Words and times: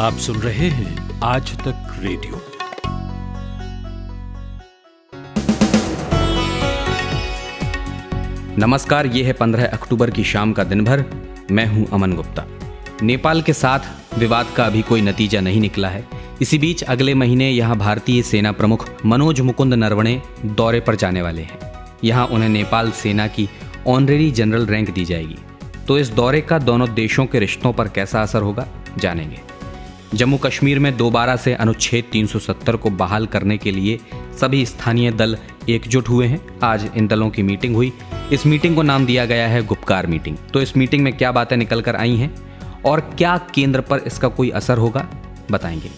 आप 0.00 0.12
सुन 0.14 0.36
रहे 0.36 0.68
हैं 0.68 1.20
आज 1.22 1.50
तक 1.58 1.96
रेडियो। 2.00 2.40
नमस्कार, 8.58 9.06
ये 9.06 9.22
है 9.24 9.32
15 9.32 9.66
अक्टूबर 9.66 10.10
की 10.10 10.24
शाम 10.24 10.52
का 10.52 10.64
दिन 10.64 10.84
भर 10.84 11.04
मैं 11.50 11.66
हूँ 11.66 11.86
अमन 11.92 12.12
गुप्ता। 12.12 12.46
नेपाल 13.02 13.42
के 13.42 13.52
साथ 13.52 14.18
विवाद 14.18 14.54
का 14.56 14.66
अभी 14.66 14.82
कोई 14.82 15.00
नतीजा 15.00 15.40
नहीं 15.40 15.60
निकला 15.60 15.88
है। 15.88 16.04
इसी 16.42 16.58
बीच 16.58 16.82
अगले 16.82 17.14
महीने 17.14 17.50
यहाँ 17.50 17.76
भारतीय 17.78 18.22
सेना 18.22 18.52
प्रमुख 18.52 18.88
मनोज 19.06 19.40
मुकुंद 19.40 19.74
नरवणे 19.74 20.20
दौरे 20.46 20.80
पर 20.80 20.96
जाने 20.96 21.22
वाले 21.22 21.42
हैं। 21.42 21.60
यहाँ 22.04 22.26
उन्हें 22.26 22.48
नेपाल 22.48 22.90
सेना 22.92 23.26
की 23.26 23.48
ऑनरेरी 23.86 24.30
जनरल 24.30 24.66
रैंक 24.66 24.90
दी 24.90 25.04
जाएगी। 25.04 25.38
तो 25.88 25.98
इस 25.98 26.10
दौरे 26.10 26.40
का 26.40 26.58
दोनों 26.58 26.94
देशों 26.94 27.26
के 27.26 27.38
रिश्तों 27.38 27.72
पर 27.72 27.88
कैसा 27.88 28.22
असर 28.22 28.42
होगा, 28.42 28.68
जानेंगे। 28.98 29.49
जम्मू 30.14 30.36
कश्मीर 30.36 30.78
में 30.78 30.96
दोबारा 30.96 31.36
से 31.36 31.54
अनुच्छेद 31.54 32.04
370 32.12 32.76
को 32.76 32.90
बहाल 32.90 33.26
करने 33.26 33.58
के 33.58 33.70
लिए 33.70 33.98
सभी 34.40 34.66
स्थानीय 34.66 35.10
दल 35.10 35.36
एकजुट 35.68 36.08
हुए 36.08 36.26
हैं। 36.26 36.46
आज 36.62 36.90
इन 36.96 37.06
दलों 37.06 37.30
की 37.30 37.42
मीटिंग 37.42 37.76
हुई। 37.76 37.92
इस 38.32 38.46
मीटिंग 38.46 38.76
को 38.76 38.82
नाम 38.82 39.06
दिया 39.06 39.24
गया 39.24 39.48
है 39.48 39.66
गुप्कार 39.66 40.06
मीटिंग। 40.06 40.36
तो 40.54 40.62
इस 40.62 40.76
मीटिंग 40.76 41.04
में 41.04 41.16
क्या 41.16 41.32
बातें 41.32 41.56
निकल 41.56 41.80
कर 41.80 41.96
आई 41.96 42.16
हैं 42.16 42.34
और 42.82 43.00
क्या 43.00 43.38
केंद्र 43.54 43.80
पर 43.80 43.98
इसका 43.98 44.28
कोई 44.28 44.50
असर 44.50 44.78
होगा, 44.78 45.06
बताएँगे। 45.50 45.90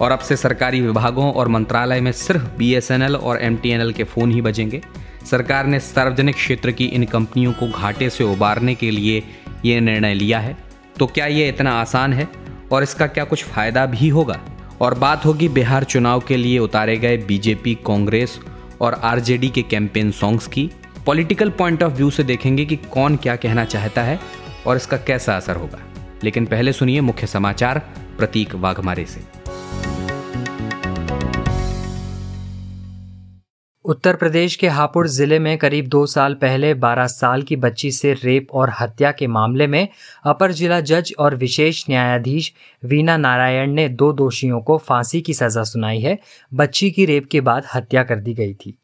और 0.00 0.10
अब 0.10 0.18
से 0.18 0.36
सरकारी 0.36 0.80
विभागों 0.80 1.32
और 1.32 1.48
मंत्रालय 1.48 2.00
में 2.00 2.12
सिर्फ़ 2.12 2.56
बीएसएनएल 2.58 3.16
और 3.16 3.42
एमटीएनएल 3.42 3.92
के 3.92 4.04
फ़ोन 4.04 4.32
ही 4.32 4.40
बजेंगे। 4.40 4.82
सरकार 5.30 5.66
ने 5.66 5.80
सार्वजनिक 5.80 6.34
क्षेत्र 6.34 6.70
की 6.70 6.84
इन 6.84 7.04
कंपनियों 7.04 7.52
को 7.52 7.68
घाटे 7.68 8.10
से 8.10 8.24
उबारने 8.24 8.74
के 8.74 8.90
लिए 8.90 9.22
ये 9.64 9.80
निर्णय 9.80 10.14
लिया 10.14 10.38
है। 10.38 10.56
तो 10.98 11.06
क्या 11.06 11.26
ये 11.26 11.48
इतना 11.48 11.80
आसान 11.80 12.12
है? 12.12 12.43
और 12.72 12.82
इसका 12.82 13.06
क्या 13.06 13.24
कुछ 13.24 13.44
फ़ायदा 13.44 13.86
भी 13.86 14.08
होगा? 14.08 14.40
और 14.80 14.94
बात 14.94 15.24
होगी 15.24 15.48
बिहार 15.48 15.84
चुनाव 15.84 16.20
के 16.20 16.36
लिए 16.36 16.58
उतारे 16.58 16.96
गए 16.96 17.16
बीजेपी, 17.16 17.74
कांग्रेस 17.74 18.40
और 18.80 18.94
आरजेडी 18.94 19.48
के 19.48 19.62
कैंपेन 19.62 20.10
सॉन्ग्स 20.10 20.46
की। 20.46 20.70
पॉलिटिकल 21.06 21.50
पॉइंट 21.50 21.82
ऑफ़ 21.82 21.92
व्यू 21.92 22.10
से 22.10 22.22
देखेंगे 22.22 22.64
कि 22.64 22.76
कौन 22.76 23.16
क्या 23.16 23.36
कहना 23.36 23.64
चाहता 23.64 24.02
है 24.02 24.20
और 24.66 24.76
इसका 24.76 24.96
कैसा 24.96 25.36
असर 25.36 25.56
होगा। 25.56 25.78
लेकिन 26.24 26.46
पहले 26.46 26.72
सुनिए 26.72 27.00
मुख्य 27.00 27.26
समाचार 27.26 27.78
प्रतीक 28.18 28.54
वाघमारे 28.54 29.04
से। 29.04 29.33
उत्तर 33.84 34.16
प्रदेश 34.16 34.54
के 34.56 34.68
हापुड़ 34.68 35.06
ज़िले 35.08 35.38
में 35.38 35.58
करीब 35.58 35.88
दो 35.88 36.06
साल 36.06 36.34
पहले 36.34 36.74
12 36.74 37.06
साल 37.06 37.42
की 37.42 37.56
बच्ची 37.56 37.90
से 37.90 38.12
रेप 38.12 38.52
और 38.52 38.72
हत्या 38.80 39.10
के 39.12 39.26
मामले 39.26 39.66
में 39.66 39.88
अपर 40.24 40.52
जिला 40.52 40.80
जज 40.80 41.12
और 41.18 41.34
विशेष 41.34 41.84
न्यायाधीश 41.90 42.52
वीना 42.84 43.16
नारायण 43.16 43.72
ने 43.72 43.88
दो 43.88 44.12
दोषियों 44.12 44.60
को 44.60 44.78
फांसी 44.78 45.20
की 45.20 45.34
सजा 45.34 45.62
सुनाई 45.62 46.00
है। 46.00 46.18
बच्ची 46.54 46.90
की 46.90 47.04
रेप 47.04 47.26
के 47.30 47.40
बाद 47.40 47.66
हत्या 47.74 48.02
कर 48.02 48.16
दी 48.16 48.34
गई 48.34 48.54
थी। 48.54 48.74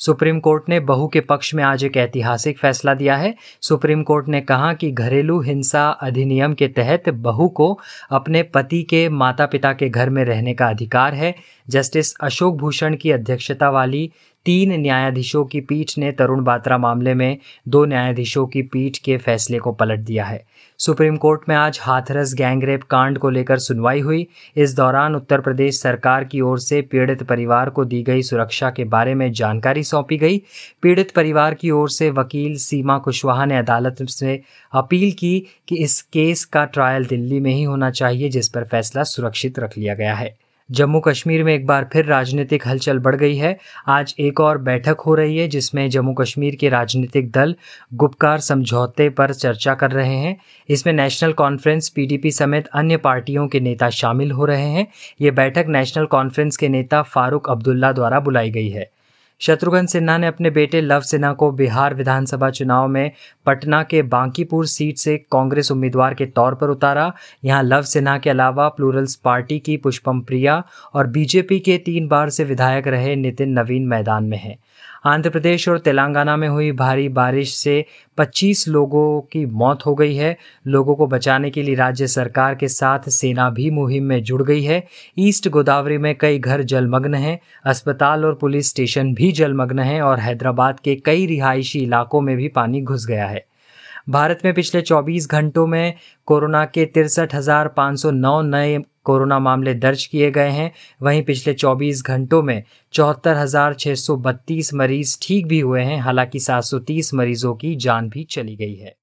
सुप्रीम 0.00 0.38
कोर्ट 0.40 0.68
ने 0.68 0.80
बहू 0.80 1.06
के 1.08 1.20
पक्ष 1.20 1.54
में 1.54 1.64
आज 1.64 1.84
एक 1.84 1.96
ऐतिहासिक 1.96 2.58
फैसला 2.58 2.94
दिया 2.94 3.16
है। 3.16 3.34
सुप्रीम 3.62 4.02
कोर्ट 4.02 4.28
ने 4.28 4.40
कहा 4.40 4.72
कि 4.72 4.90
घरेलू 4.90 5.40
हिंसा 5.40 5.88
अधिनियम 5.88 6.54
के 6.54 6.68
तहत 6.68 7.08
बहू 7.08 7.48
को 7.48 7.78
अपने 8.10 8.42
पति 8.42 8.82
के 8.82 9.08
माता 9.08 9.46
पिता 9.46 9.72
के 9.72 9.88
घर 9.88 10.10
में 10.10 10.24
रहने 10.24 10.54
का 10.54 10.66
अधिकार 10.66 11.14
है। 11.14 11.34
जस्टिस 11.68 12.14
अशोक 12.20 12.56
भूषण 12.56 12.96
की 12.96 13.10
अध्यक्षता 13.10 13.70
वाली 13.70 14.10
तीन 14.44 14.72
न्यायाधीशों 14.72 15.44
की 15.44 15.60
पीठ 15.60 15.90
ने 15.98 16.12
तरुण 16.12 16.44
बात्रा 16.44 16.78
मामले 16.78 17.14
में 17.14 17.38
दो 17.68 17.84
न्यायाधीशों 17.84 18.46
की 18.46 18.62
पीठ 18.62 18.98
के 18.98 19.16
फैसले 19.16 19.58
को 19.58 19.72
पलट 19.72 19.98
दिया 19.98 20.24
है। 20.24 20.44
सुप्रीम 20.78 21.16
कोर्ट 21.16 21.40
में 21.48 21.56
आज 21.56 21.78
हाथरस 21.82 22.34
गैंगरेप 22.34 22.82
कांड 22.82 23.18
को 23.18 23.30
लेकर 23.30 23.58
सुनवाई 23.58 24.00
हुई। 24.00 24.26
इस 24.56 24.76
दौरान 24.76 25.14
उत्तर 25.14 25.40
प्रदेश 25.40 25.80
सरकार 25.80 26.24
की 26.24 26.40
ओर 26.40 26.58
से 26.58 26.82
पीड़ित 26.82 27.22
परिवार 27.22 27.70
को 27.70 27.84
दी 27.84 28.02
गई 28.02 28.22
सुरक्षा 28.22 28.70
के 28.70 28.84
बारे 28.84 29.14
में 29.14 29.32
जानकारी 29.32 29.82
सौंपी 29.82 30.16
गई। 30.16 30.42
पीड़ित 30.82 31.10
परिवार 31.10 31.54
की 31.54 31.70
ओर 31.70 31.90
से 31.90 32.10
वकील 32.10 32.56
सीमा 32.56 32.98
कुशवाहा 32.98 33.44
ने 33.44 33.58
अदालत 33.58 33.96
से 34.02 34.42
अपील 34.72 35.12
की 35.12 35.46
कि 35.68 35.76
इस 35.76 36.02
केस 36.02 36.44
का 36.44 36.64
ट्रायल 36.64 37.04
दिल्ली 37.04 37.40
में 37.40 37.52
ही 37.52 37.62
होना 37.62 37.90
चाहिए, 37.90 38.28
जिस 38.28 38.48
पर 38.48 38.64
फैसला 38.64 39.02
सुरक्षित 39.02 39.58
रख 39.58 39.78
लिया 39.78 39.94
गया 39.94 40.14
है। 40.14 40.47
जम्मू 40.70 41.00
कश्मीर 41.00 41.44
में 41.44 41.54
एक 41.54 41.66
बार 41.66 41.88
फिर 41.92 42.04
राजनीतिक 42.04 42.66
हलचल 42.66 42.98
बढ़ 42.98 43.16
गई 43.16 43.36
है। 43.36 43.58
आज 43.86 44.14
एक 44.20 44.40
और 44.40 44.58
बैठक 44.58 44.96
हो 45.00 45.14
रही 45.14 45.38
है, 45.38 45.48
जिसमें 45.48 45.90
जम्मू 45.90 46.14
कश्मीर 46.14 46.54
के 46.54 46.68
राजनीतिक 46.68 47.30
दल 47.30 47.54
गुप्कार 47.94 48.38
समझौते 48.38 49.08
पर 49.08 49.32
चर्चा 49.32 49.74
कर 49.74 49.90
रहे 49.90 50.14
हैं। 50.14 50.36
इसमें 50.68 50.92
नेशनल 50.92 51.32
कॉन्फ्रेंस, 51.32 51.88
पीडीपी 51.88 52.30
समेत 52.30 52.66
अन्य 52.66 52.96
पार्टियों 52.96 53.48
के 53.48 53.60
नेता 53.60 53.90
शामिल 53.90 54.30
हो 54.30 54.44
रहे 54.44 54.68
हैं। 54.68 54.86
ये 55.20 55.30
बैठक 55.30 55.64
नेशनल 55.68 56.06
कॉन्फ्रेंस 56.06 56.56
के 56.56 56.68
नेता 56.68 57.02
फारूक 57.02 57.50
अब्दुल्ला 57.50 57.92
द्वारा 57.92 58.20
बुलाई 58.20 58.50
गई 58.50 58.68
है। 58.68 58.90
शत्रुघ्न 59.40 59.86
सिन्हा 59.86 60.18
ने 60.18 60.26
अपने 60.26 60.50
बेटे 60.50 60.80
लव 60.80 61.00
सिन्हा 61.00 61.32
को 61.32 61.50
बिहार 61.50 61.94
विधानसभा 61.94 62.50
चुनाव 62.50 62.88
में 62.88 63.10
पटना 63.48 63.82
के 63.82 64.02
बांकीपुर 64.02 64.66
सीट 64.66 64.96
से 64.96 65.16
कांग्रेस 65.16 65.70
उम्मीदवार 65.72 66.14
के 66.14 66.26
तौर 66.26 66.54
पर 66.54 66.68
उतारा। 66.68 67.12
यहाँ 67.44 67.62
लव 67.62 67.82
सिन्हा 67.82 68.18
के 68.18 68.30
अलावा 68.30 68.68
प्लूरल्स 68.68 69.14
पार्टी 69.14 69.58
की 69.58 69.76
पुष्पम 69.76 70.20
प्रिया 70.20 70.62
और 70.94 71.06
बीजेपी 71.06 71.60
के 71.60 71.78
तीन 71.78 72.08
बार 72.08 72.30
से 72.30 72.44
विधायक 72.44 72.86
रहे 72.86 73.16
नितिन 73.16 73.58
नवीन 73.58 73.86
मैदान 73.86 74.24
में 74.24 74.38
हैं। 74.38 74.58
आंध्र 75.06 75.30
प्रदेश 75.30 75.68
और 75.68 75.78
तेलंगाना 75.78 76.36
में 76.36 76.48
हुई 76.48 76.72
भारी 76.72 77.08
बारिश 77.08 77.54
से 77.54 77.84
25 78.18 78.68
लोगों 78.68 79.20
की 79.20 79.46
मौत 79.46 79.86
हो 79.86 79.94
गई 79.94 80.14
है। 80.14 80.36
लोगों 80.66 80.94
को 80.94 81.06
बचाने 81.06 81.50
के 81.50 81.62
लिए 81.62 81.74
राज्य 81.74 82.06
सरकार 82.06 82.54
के 82.54 82.68
साथ 82.68 83.08
सेना 83.08 83.50
भी 83.50 83.70
मुहिम 83.70 84.04
में 84.04 84.22
जुड़ 84.22 84.42
गई 84.42 84.62
है। 84.62 84.86
ईस्ट 85.18 85.48
गोदावरी 85.48 85.98
में 85.98 86.14
कई 86.18 86.38
घर 86.38 86.62
जलमग्न 86.62 87.14
हैं। 87.14 87.38
अस्पताल 87.64 88.24
और 88.24 88.34
पुलिस 88.34 88.70
स्टेशन 88.70 89.14
भी 89.14 89.32
जलमग्न 89.32 89.78
हैं 89.78 90.02
और 90.02 90.18
हैदराबाद 90.18 90.80
के 90.80 90.94
कई 90.94 91.26
रिहायशी 91.26 91.78
इलाकों 91.78 92.20
में 92.20 92.36
भी 92.36 92.48
पानी 92.48 92.82
घुस 92.82 93.06
गया 93.06 93.26
है। 93.26 93.37
भारत 94.10 94.38
में 94.44 94.54
पिछले 94.54 94.82
24 94.82 95.30
घंटों 95.30 95.66
में 95.66 95.94
कोरोना 96.26 96.64
के 96.64 96.84
तिरसठ 96.86 97.34
नए 98.42 98.78
कोरोना 99.04 99.38
मामले 99.38 99.74
दर्ज 99.74 100.06
किए 100.06 100.30
गए 100.30 100.48
हैं। 100.48 100.72
वहीं 101.02 101.22
पिछले 101.22 101.54
24 101.54 102.02
घंटों 102.02 102.42
में 102.42 102.64
चौहत्तर 102.92 103.36
मरीज़ 104.74 105.18
ठीक 105.22 105.46
भी 105.46 105.60
हुए 105.60 105.82
हैं, 105.82 105.98
हालाँकि 105.98 106.40
730 106.40 107.14
मरीजों 107.14 107.54
की 107.54 107.76
जान 107.76 108.08
भी 108.08 108.24
चली 108.24 108.56
गई 108.56 108.74
है। 108.74 108.96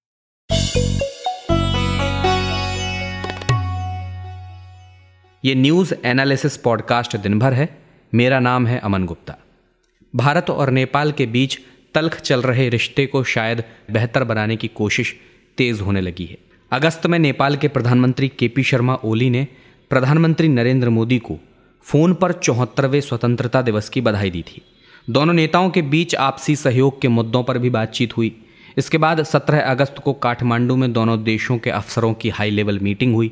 ये 5.46 5.56
न्यूज़ 5.56 5.94
एनालिसिस 6.06 6.58
पॉडकास्ट 6.58 7.18
दिन 7.18 7.40
भर 7.40 7.54
है। 7.54 7.78
मेरा 8.14 8.40
नाम 8.40 8.68
है 8.68 8.80
अमन 8.80 9.06
गुप्ता। 9.06 9.36
भारत 10.16 10.50
और 10.50 10.70
नेपाल 10.70 11.12
के 11.12 11.26
बीच 11.26 11.60
तल्ख 11.96 12.20
चल 12.20 12.42
रहे 12.42 12.70
रिश्ते 12.70 13.06
को 13.06 13.24
शायद 13.24 13.64
बेहतर 13.92 14.24
बनाने 14.24 14.56
की 14.56 14.68
कोशिश 14.68 15.16
तेज 15.58 15.82
होने 15.82 16.02
लगी 16.02 16.26
है। 16.26 16.38
अगस्त 16.72 17.08
में 17.08 17.20
नेपाल 17.20 17.56
के 17.56 17.68
प्रधानमंत्री 17.68 18.28
के 18.28 18.48
पी 18.48 18.64
शर्मा 18.64 18.96
ओली 18.96 19.30
ने 19.30 19.48
प्रधानमंत्री 19.90 20.48
नरेंद्र 20.48 20.90
मोदी 20.90 21.20
को 21.20 21.40
फ़ोन 21.82 22.14
पर 22.14 22.32
चौहत्तरवें 22.32 23.02
स्वतंत्रता 23.02 23.62
दिवस 23.62 23.90
की 23.90 24.02
बधाई 24.02 24.30
दी 24.30 24.42
थी। 24.42 24.62
दोनों 25.10 25.34
नेताओं 25.34 25.70
के 25.70 25.82
बीच 25.82 26.16
आपसी 26.16 26.56
सहयोग 26.56 27.02
के 27.02 27.08
मुद्दों 27.08 27.44
पर 27.44 27.58
भी 27.58 27.70
बातचीत 27.70 28.18
हुई। 28.18 28.36
इसके 28.78 28.98
बाद 28.98 29.24
17 29.24 29.62
अगस्त 29.62 29.96
को 29.98 30.14
काठमांडू 30.14 30.76
में 30.76 30.94
दोनों 30.94 31.24
देशों 31.24 31.58
के 31.58 31.70
अफसरों 31.70 32.14
की 32.14 32.30
हाई 32.30 32.50
लेवल 32.50 32.80
मीटिंग 32.80 33.14
हुई 33.16 33.32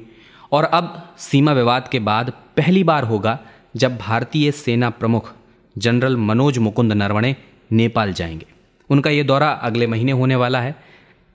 और 0.52 0.64
अब 0.64 1.16
सीमा 1.18 1.54
विवाद 1.54 1.88
के 1.88 2.00
बाद 2.00 2.34
पहली 2.58 2.84
बार 2.84 3.04
होगा 3.04 3.40
जब 3.76 3.98
भारतीय 3.98 4.52
सेना 4.52 4.90
प्रमुख 4.90 5.34
जनरल 5.78 6.18
मनोज 6.18 6.58
मुकुंद 6.58 6.94
नरवणे 6.94 7.36
नेपाल 7.72 8.14
जाएँगे। 8.14 8.53
उनका 8.90 9.10
ये 9.10 9.24
दौरा 9.24 9.50
अगले 9.50 9.88
महीने 9.88 10.12
होने 10.12 10.36
वाला 10.36 10.62
है। 10.62 10.76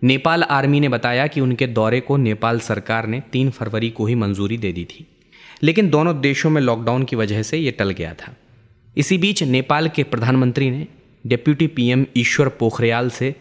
नेपाल 0.05 0.43
आर्मी 0.43 0.81
ने 0.81 0.89
बताया 0.89 1.27
कि 1.27 1.41
उनके 1.41 1.67
दौरे 1.67 2.01
को 2.01 2.17
नेपाल 2.17 2.61
सरकार 2.61 3.07
ने 3.07 3.21
तीन 3.21 3.51
फरवरी 3.51 3.91
को 3.91 4.07
ही 4.07 4.15
मंजूरी 4.15 4.59
दे 4.59 4.73
दी 4.73 4.85
थी। 4.85 5.07
लेकिन 5.63 5.91
दोनों 5.91 6.21
देशों 6.21 6.51
में 6.51 6.63
लॉकडाउन 6.63 7.05
की 7.05 7.17
वजह 7.17 7.43
से 7.43 7.59
ये 7.59 7.71
टल 7.71 7.91
गया 7.91 8.15
था। 8.15 8.37
इसी 8.97 9.19
बीच 9.19 9.43
नेपाल 9.43 9.89
के 9.89 10.03
प्रधानमंत्री 10.03 10.71
ने 10.71 10.87
डिप्यूटी 11.27 11.67
पीएम 11.67 12.07
ईश्वर 12.17 12.49
पोखरियाल 12.49 13.11
से 13.11 13.35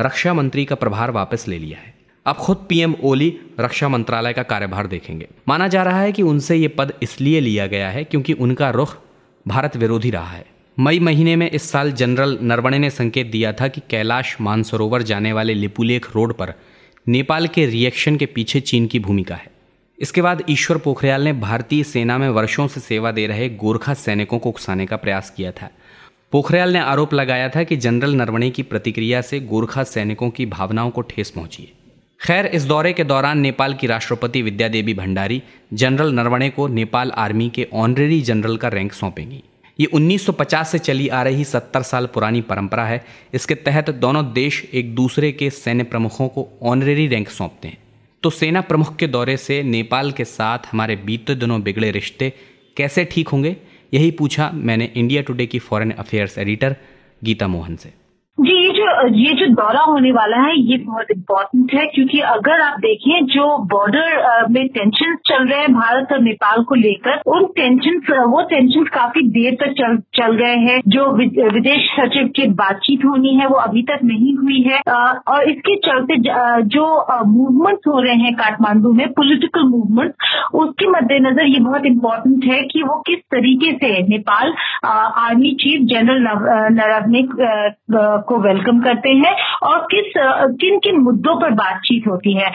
रक्षा 0.00 0.34
मंत्री 0.34 0.64
का 0.64 0.74
प्रभार 0.74 1.10
वापस 1.10 1.48
ले 1.48 1.58
लिया 1.58 1.78
है। 1.78 1.94
अब 2.26 2.36
खुद 2.36 2.66
पीएम 2.68 2.94
ओली 3.02 3.38
रक्षा 3.60 3.88
मंत्रालय 3.88 4.32
का 4.32 4.42
कार्यभार 4.42 4.86
देखेंगे। 4.86 5.28
माना 5.48 5.68
जा 5.68 5.82
रहा 5.82 6.00
है 6.00 6.12
कि 6.12 6.22
उनसे 6.22 6.56
ये 6.56 6.68
पद 6.68 6.94
इसलिए 7.02 7.40
लिया 7.40 7.66
गया 7.66 7.90
है 7.90 8.04
क्योंकि 8.04 8.32
उनका 8.32 8.70
रुख 8.70 8.96
भारत 9.48 9.76
विरोधी 9.76 10.10
रहा 10.10 10.30
है। 10.30 10.46
मई 10.78 10.98
महीने 10.98 11.36
में 11.36 11.50
इस 11.50 11.70
साल 11.70 11.92
जनरल 11.92 12.38
नरवणे 12.42 12.78
ने 12.78 12.90
संकेत 12.90 13.26
दिया 13.26 13.52
था 13.52 13.68
कि 13.68 13.80
कैलाश 13.90 14.36
मानसरोवर 14.40 15.02
जाने 15.02 15.32
वाले 15.32 15.54
लिपुलेख 15.54 16.06
रोड 16.14 16.32
पर 16.34 16.52
नेपाल 17.08 17.48
के 17.48 17.66
रिएक्शन 17.66 18.16
के 18.16 18.26
पीछे 18.26 18.60
चीन 18.60 18.86
की 18.86 18.98
भूमिका 18.98 19.34
है। 19.34 19.50
इसके 19.98 20.22
बाद 20.22 20.42
ईश्वर 20.50 20.78
पोखरियाल 20.78 21.22
ने 21.22 21.32
भारतीय 21.32 21.82
सेना 21.82 22.18
में 22.18 22.28
वर्षों 22.28 22.66
से 22.68 22.80
सेवा 22.80 23.10
दे 23.10 23.26
रहे 23.26 23.48
गोरखा 23.48 23.94
सैनिकों 23.94 24.38
को 24.38 24.48
उकसाने 24.48 24.86
का 24.86 24.96
प्रयास 24.96 25.30
किया 25.30 25.52
था। 25.52 25.70
पोखरियाल 26.32 26.72
ने 26.72 26.78
आरोप 26.78 27.14
लगाया 27.14 27.48
था 27.48 27.62
कि 27.62 27.76
जनरल 27.76 28.14
नरवणे 28.14 28.50
की 28.50 28.62
प्रतिक्रिया 28.62 29.20
से 29.20 29.40
गोरखा 29.40 29.82
सैनिकों 29.82 30.30
की 30.30 30.46
भावनाओं 30.46 30.90
को 30.90 31.00
ठेस 31.00 31.30
पहुँची 31.30 31.62
है। 31.62 31.72
खैर, 32.20 32.46
इस 32.46 32.64
दौरे 32.64 32.92
के 32.92 33.04
दौरान 33.04 33.38
नेपाल 33.38 33.74
की 33.74 33.86
राष्ट्रपति 33.86 34.42
विद्या 34.42 34.68
देवी 34.68 34.94
भंडारी, 34.94 35.42
जनरल 35.72 36.12
नरवणे 36.12 36.50
को 36.50 36.68
नेपाल 36.68 37.10
आर्मी 37.10 37.48
के 37.48 37.68
ऑनरेरी 37.72 38.20
जनरल 38.20 38.56
का 38.56 38.68
रैंक 38.68 38.92
सौंपेंगी। 38.92 39.42
ये 39.80 39.86
1950 39.86 40.70
से 40.72 40.78
चली 40.78 41.08
आ 41.08 41.22
रही 41.22 41.44
70 41.44 41.82
साल 41.82 42.06
पुरानी 42.06 42.40
परंपरा 42.40 42.84
है। 42.84 43.04
इसके 43.34 43.54
तहत 43.54 43.90
दोनों 43.90 44.32
देश 44.32 44.70
एक 44.74 44.94
दूसरे 44.94 45.32
के 45.32 45.50
सैन्य 45.50 45.84
प्रमुखों 45.84 46.28
को 46.28 46.48
ऑनरेरी 46.62 47.06
रैंक 47.06 47.28
सौंपते 47.28 47.68
हैं। 47.68 47.78
तो 48.22 48.30
सेना 48.30 48.60
प्रमुख 48.60 48.96
के 48.96 49.06
दौरे 49.06 49.36
से 49.36 49.62
नेपाल 49.62 50.12
के 50.12 50.24
साथ 50.24 50.58
हमारे 50.72 50.96
बीते 50.96 51.34
दिनों 51.34 51.62
बिगड़े 51.62 51.90
रिश्ते 51.90 52.32
कैसे 52.76 53.04
ठीक 53.04 53.28
होंगे? 53.28 53.56
यही 53.94 54.10
पूछा 54.10 54.50
मैंने 54.54 54.92
इंडिया 54.96 55.22
टुडे 55.22 55.46
की 55.46 55.58
foreign 55.58 55.90
affairs 55.90 56.38
editor 56.38 56.76
Geeta 57.24 57.48
Mohan 57.48 57.76
से। 57.76 57.92
जी, 58.80 59.22
ये 59.22 59.32
जो 59.34 59.46
दौरा 59.54 59.80
होने 59.82 60.10
वाला 60.12 60.36
है, 60.40 60.52
ये 60.60 60.76
बहुत 60.78 61.10
इम्पोर्टेंट 61.10 61.74
है, 61.74 61.86
क्योंकि 61.86 62.20
अगर 62.26 62.60
आप 62.60 62.78
देखें, 62.80 63.26
जो 63.26 63.46
बॉर्डर 63.72 64.46
में 64.50 64.66
टेंशन 64.68 65.14
चल 65.26 65.46
रहे 65.48 65.58
हैं 65.60 65.72
भारत 65.72 66.12
और 66.12 66.20
नेपाल 66.22 66.62
को 66.64 66.74
लेकर, 66.74 67.20
उन 67.26 67.44
टेंशन 67.56 67.98
वो 68.30 68.42
टेंशन 68.50 68.84
काफ़ी 68.94 69.22
देर 69.30 69.54
तक 69.60 69.72
चल 69.78 69.96
चल 70.16 70.36
गए 70.36 70.56
हैं। 70.58 70.80
जो 70.88 71.10
विदेश 71.12 71.88
सचिव 71.90 72.28
की 72.36 72.46
बातचीत 72.60 73.04
होनी 73.04 73.34
है, 73.34 73.46
वो 73.46 73.56
अभी 73.56 73.82
तक 73.82 73.98
नहीं 74.04 74.34
हुई 74.36 74.60
है। 74.62 74.80
और 75.28 75.48
इसके 75.50 75.76
चलते, 75.86 76.16
जो 76.68 76.86
मूवमेंट 77.26 77.88
हो 77.88 78.00
रहे 78.00 78.14
हैं 78.14 78.34
काठमांडू 78.36 78.92
में 78.92 79.06
पोलिटिकल 79.12 79.68
मूवमेंट 79.68 80.14
उसके 80.54 80.86
मद्देनजर 80.90 81.46
ये 81.46 81.58
बहुत 81.60 81.86
इम्पोर्टेंट 81.86 82.44
है 82.44 82.60
कि 82.62 82.82
वो 82.82 82.94
किस 83.06 83.18
तरीके 83.34 83.72
से 83.72 83.90
Nepal 84.08 84.52
army 84.86 85.52
chief 85.60 85.86
general 85.90 86.22
Naravane 86.74 87.22
को 88.28 88.38
वेलकम 88.40 88.69
करते 88.80 89.10
हैं 89.16 89.34
और 89.62 89.78
किस, 89.90 90.12
किन 90.60 90.78
किन 90.78 91.00
मुद्दों 91.00 91.34
पर 91.40 91.50
बातचीत 91.54 92.06
होती 92.08 92.32
है। 92.34 92.48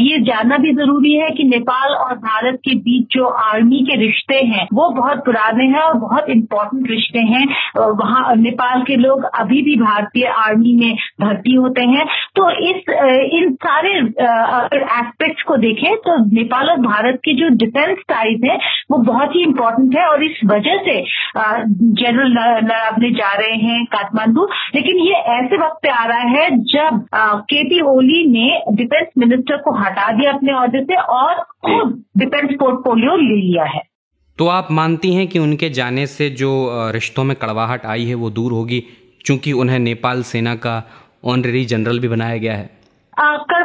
ये 0.00 0.18
जानना 0.22 0.56
भी 0.58 0.72
ज़रूरी 0.74 1.12
है 1.14 1.30
कि 1.30 1.44
नेपाल 1.46 1.94
और 1.94 2.14
भारत 2.18 2.58
के 2.64 2.74
बीच 2.78 3.14
जो 3.14 3.26
आर्मी 3.26 3.80
के 3.82 3.96
रिश्ते 3.98 4.36
हैं, 4.46 4.66
वो 4.72 4.88
बहुत 4.92 5.24
पुराने 5.24 5.64
हैं 5.66 5.80
और 5.80 5.94
बहुत 5.98 6.30
इम्पोर्टेंट 6.30 6.90
रिश्ते 6.90 7.20
हैं। 7.28 7.44
वहाँ 7.98 8.34
नेपाल 8.36 8.82
के 8.82 8.96
लोग 8.96 9.24
अभी 9.34 9.62
भी 9.62 9.76
भारतीय 9.76 10.26
आर्मी 10.38 10.74
में 10.76 10.96
भर्ती 11.20 11.54
होते 11.54 11.82
हैं। 11.86 12.06
तो 12.36 12.50
इस 12.70 12.90
इन 13.34 13.54
सारे 13.56 13.92
एस्पेक्ट्स 13.98 15.42
को 15.42 15.56
देखें 15.58 15.94
तो 15.98 16.16
नेपाल 16.34 16.70
और 16.70 16.80
भारत 16.80 17.20
के 17.24 17.34
जो 17.34 17.48
डिफेंस 17.56 17.98
टाइज 18.08 18.44
है, 18.44 18.56
वो 18.90 18.98
बहुत 19.04 19.34
ही 19.34 19.42
इम्पोर्टेंट 19.42 19.96
है 19.96 20.06
और 20.06 20.24
इस 20.24 20.40
वजह 20.46 20.76
से 20.84 21.00
जनरल 22.00 22.32
नरावने 22.32 23.10
जा 23.12 23.32
रहे 23.34 23.56
हैं 23.58 23.84
काठमांडू। 23.92 24.48
लेकिन 24.74 25.00
ये 25.00 25.14
ऐसे 25.34 25.56
वक्त 25.58 25.78
पे 25.82 25.88
आ 25.88 26.04
रहा 26.04 26.18
है 26.18 26.48
जब 26.72 27.04
के 27.50 27.62
पी 27.64 27.80
ओली 27.88 28.24
ने 28.30 28.46
डिफेंस 28.76 29.08
मिनिस्टर 29.18 29.56
को 29.56 29.74
हटा 29.78 30.10
दिया 30.12 30.32
अपने 30.32 30.52
ऑर्डर 30.52 30.84
से 30.84 30.96
और 31.14 31.42
खुद 31.66 32.02
डिफेंस 32.18 32.54
पोर्टफोलियो 32.54 33.16
ले 33.16 33.36
लिया 33.36 33.64
है। 33.64 33.82
तो 34.38 34.48
आप 34.48 34.68
मानती 34.70 35.14
हैं 35.14 35.26
कि 35.28 35.38
उनके 35.38 35.70
जाने 35.70 36.06
से 36.06 36.30
जो 36.30 36.50
रिश्तों 36.94 37.24
में 37.24 37.36
कड़वाहट 37.36 37.86
आई 37.86 38.04
है 38.04 38.14
वो 38.14 38.30
दूर 38.30 38.52
होगी 38.52 38.80
क्योंकि 39.26 39.52
उन्हें 39.52 39.78
नेपाल 39.78 40.22
सेना 40.22 40.54
का 40.56 40.82
ऑनरेरी 41.24 41.64
जनरल 41.64 41.98
भी 41.98 42.08
बनाया 42.08 42.36
गया 42.36 42.54
है? 42.54 42.70
कम 43.16 43.57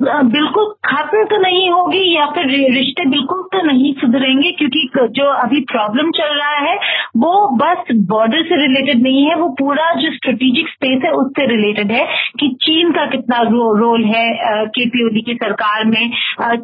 बिल्कुल 0.00 0.66
खत्म 0.86 1.22
तो 1.24 1.36
नहीं 1.36 1.70
होगी 1.70 2.02
या 2.16 2.26
फिर 2.26 2.44
रिश्ते 2.72 3.04
बिल्कुल 3.10 3.42
तो 3.52 3.62
नहीं 3.62 3.92
सुधरेंगे 3.92 4.50
क्योंकि 4.58 5.06
जो 5.10 5.24
अभी 5.34 5.60
प्रॉब्लम 5.72 6.10
चल 6.10 6.34
रहा 6.34 6.58
है 6.58 6.76
वो 7.16 7.32
बस 7.56 7.90
बॉर्डर 8.10 8.42
से 8.42 8.56
रिलेटेड 8.60 9.02
नहीं 9.02 9.24
है 9.24 9.34
वो 9.36 9.48
पूरा 9.58 9.90
जो 9.94 10.12
स्ट्रेटेजिक 10.12 10.68
स्पेस 10.68 11.02
है 11.04 11.10
उससे 11.12 11.46
रिलेटेड 11.46 11.90
है 11.92 12.04
कि 12.40 12.48
चीन 12.62 12.92
का 12.92 13.06
कितना 13.06 13.40
रो, 13.40 13.72
रोल 13.78 14.04
है 14.04 14.26
केपीओडी 14.68 15.20
की 15.20 15.34
सरकार 15.34 15.84
में 15.84 16.10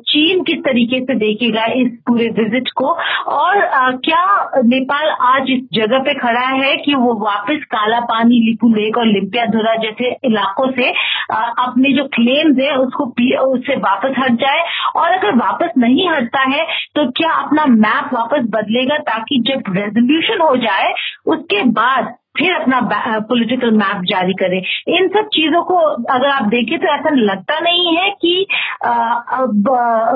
चीन 0.05 0.43
किस 0.43 0.63
तरीके 0.65 1.01
से 1.01 1.15
देखेगा 1.17 1.65
इस 1.81 1.91
पूरे 2.07 2.29
विज़िट 2.39 2.71
को 2.77 2.93
और 3.35 3.61
क्या 4.05 4.23
नेपाल 4.67 5.09
आज 5.31 5.51
इस 5.51 5.67
जगह 5.75 6.05
पे 6.05 6.15
खड़ा 6.21 6.47
है 6.47 6.75
कि 6.85 6.95
वो 6.99 7.15
वापस 7.25 7.65
काला 7.71 8.01
पानी 8.07 8.41
लिपू 8.47 8.75
लेक 8.75 8.99
और 8.99 9.07
लिम्पियाधुरा 9.09 9.75
जैसे 9.83 10.17
इलाकों 10.25 10.71
से 10.73 10.91
अपने 11.33 11.93
जो 11.93 12.05
क्लेम्स 12.15 12.59
है 12.61 12.75
उसको 12.79 13.11
उससे 13.35 13.77
वापस 13.79 14.15
हट 14.19 14.41
जाए। 14.41 14.63
और 14.97 15.13
अगर 15.13 15.37
वापस 15.37 15.71
नहीं 15.79 16.09
हटता 16.09 16.43
है 16.49 16.65
तो 16.97 17.11
क्या 17.13 17.33
अपना 17.37 17.65
मैप 17.69 18.13
वापस 18.15 18.51
बदलेगा 18.51 18.99
ताकि 19.05 19.43
जब 19.47 19.73
रेजोल्यूशन 19.77 20.43
हो 20.43 20.57
जाए, 20.59 20.93
उसके 21.27 21.63
बाद 21.73 22.15
फिर 22.39 22.53
अपना 22.53 22.81
पॉलिटिकल 23.29 23.71
मैप 23.73 24.01
जारी 24.05 24.33
करे। 24.35 24.57
इन 24.91 25.09
सब 25.09 25.27
चीज़ों 25.35 25.63
को 25.65 25.77
अगर 26.13 26.29
आप 26.29 26.47
देखें 26.49 26.79
तो 26.79 26.87
ऐसा 26.89 27.11
लगता 27.17 27.59
नहीं 27.61 27.97
है 27.97 28.09
कि 28.23 28.47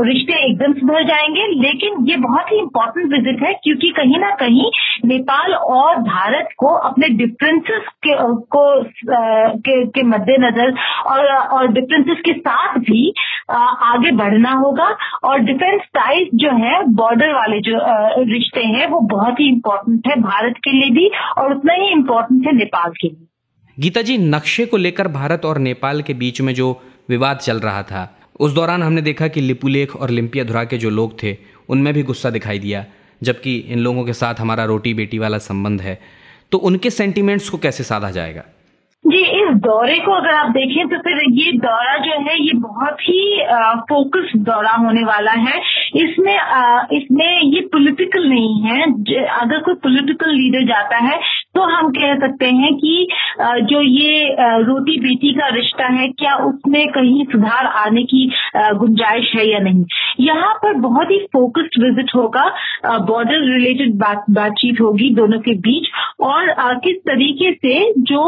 रिश्ते 0.08 0.38
एकदम 0.40 0.72
सुधर 0.72 1.04
जाएँगे, 1.04 1.46
लेकिन 1.60 2.06
ये 2.08 2.16
बहुत 2.18 2.52
ही 2.52 2.58
इम्पोर्टेंट 2.58 3.12
विज़िट 3.12 3.42
है, 3.42 3.52
क्योंकि 3.54 3.90
कहीं 3.96 4.18
ना 4.18 4.30
कहीं 4.36 4.70
नेपाल 5.04 5.54
और 5.54 5.96
भारत 6.02 6.48
को 6.58 6.74
अपने 6.88 7.08
डिफरेंसेस 7.08 7.88
के 8.06 8.14
को 8.46 8.64
के, 8.82 9.84
के 9.86 10.02
मद्देनजर 10.04 10.72
और 11.06 11.26
और 11.34 11.68
डिफरेंसेस 11.72 12.22
के 12.26 12.32
साथ 12.32 12.78
भी 12.80 13.12
आगे 13.50 14.10
बढ़ना 14.12 14.52
होगा। 14.54 14.88
और 15.24 15.38
डिफेंस 15.40 15.82
टाइज 15.94 16.28
जो 16.34 16.50
है 16.56 16.82
बॉर्डर 16.94 17.32
वाले 17.34 17.60
जो 17.60 17.78
रिश्ते 18.32 18.64
हैं 18.66 18.86
वो 18.86 19.00
बहुत 19.08 19.40
ही 19.40 19.48
इम्पोर्टेंट 19.48 20.06
है 20.06 20.16
भारत 20.22 20.54
के 20.64 20.72
लिए 20.72 20.90
भी 20.90 21.08
और 21.38 21.54
उतना 21.56 21.74
ही 21.74 21.90
इम्पोर्टेंट 21.92 22.46
है 22.46 22.56
नेपाल 22.56 22.90
के 22.90 23.08
लिए। 23.08 23.26
गीता 23.78 24.02
जी 24.02 24.18
नक्शे 24.18 24.66
को 24.66 24.76
लेकर 24.76 25.08
भारत 25.08 25.44
और 25.44 25.58
नेपाल 25.58 26.02
के 26.02 26.14
बीच 26.14 26.40
में 26.40 26.54
जो 26.54 26.70
विवाद 27.08 27.36
चल 27.36 27.60
रहा 27.60 27.82
था 27.82 28.08
उस 28.40 28.54
दौरान 28.54 28.82
हमने 28.82 29.02
देखा 29.02 29.28
कि 29.28 29.40
लिपुलेख 29.40 29.94
और 29.96 30.10
लिम्पिया 30.10 30.44
धुरा 30.44 30.64
के 30.64 30.78
जो 30.78 30.90
लोग 30.90 31.22
थे 31.22 31.36
उनमें 31.68 31.92
भी 31.94 32.02
गुस्सा 32.02 32.30
दिखाई 32.30 32.58
दिया। 32.58 32.84
जबकि 33.22 33.56
इन 33.68 33.78
लोगों 33.78 34.04
के 34.04 34.12
साथ 34.12 34.40
हमारा 34.40 34.64
रोटी 34.64 34.94
बेटी 34.94 35.18
वाला 35.18 35.38
संबंध 35.38 35.80
है। 35.80 35.98
तो 36.52 36.58
उनके 36.58 36.90
सेंटिमेंट्स 36.90 37.48
को 37.48 37.58
कैसे 37.58 37.84
साधा 37.84 38.10
जाएगा? 38.10 38.44
जी, 39.04 39.20
इस 39.40 39.54
दौरे 39.56 39.98
को 39.98 40.12
अगर 40.12 40.34
आप 40.34 40.50
देखें 40.50 40.88
तो 40.88 40.96
फिर 40.98 41.18
ये 41.32 41.52
दौरा 41.58 41.96
जो 41.98 42.12
है, 42.22 42.34
ये 42.46 42.52
बहुत 42.54 43.00
ही 43.00 43.44
फोकस 43.90 44.32
दौरा 44.38 44.72
होने 44.72 45.04
वाला 45.04 45.32
है। 45.32 45.60
इसमें 45.96 46.36
इसमें 46.92 47.40
ये 47.44 47.60
पॉलिटिकल 47.72 48.28
नहीं 48.28 48.60
है। 48.62 48.82
अगर 49.34 49.60
कोई 49.60 49.74
पॉलिटिकल 49.84 50.30
लीडर 50.32 50.66
जाता 50.66 50.96
है 51.00 51.18
तो 51.54 51.62
हम 51.66 51.88
कह 51.90 52.14
सकते 52.16 52.46
हैं 52.54 52.72
कि 52.76 53.06
जो 53.40 53.80
ये 53.82 54.36
रोटी 54.62 54.98
बेटी 55.00 55.32
का 55.34 55.48
रिश्ता 55.54 55.86
है, 55.88 56.08
क्या 56.10 56.34
उसमें 56.46 56.86
कहीं 56.88 57.24
सुधार 57.26 57.66
आने 57.78 58.02
की 58.04 58.24
गुंजाइश 58.56 59.32
है 59.36 59.46
या 59.48 59.58
नहीं? 59.60 59.84
यहाँ 60.20 60.52
पर 60.54 60.74
बहुत 60.80 61.10
ही 61.10 61.18
फोकस्ड 61.32 61.82
विज़िट 61.82 62.14
होगा। 62.16 62.44
बॉर्डर 63.00 63.40
रिलेटेड 63.46 63.94
बात, 63.98 64.24
बातचीत 64.30 64.80
होगी 64.80 65.10
दोनों 65.14 65.38
के 65.40 65.54
बीच। 65.58 65.88
और 66.22 66.74
किस 66.78 66.96
तरीके 67.08 67.52
से 67.54 67.74
जो 68.04 68.22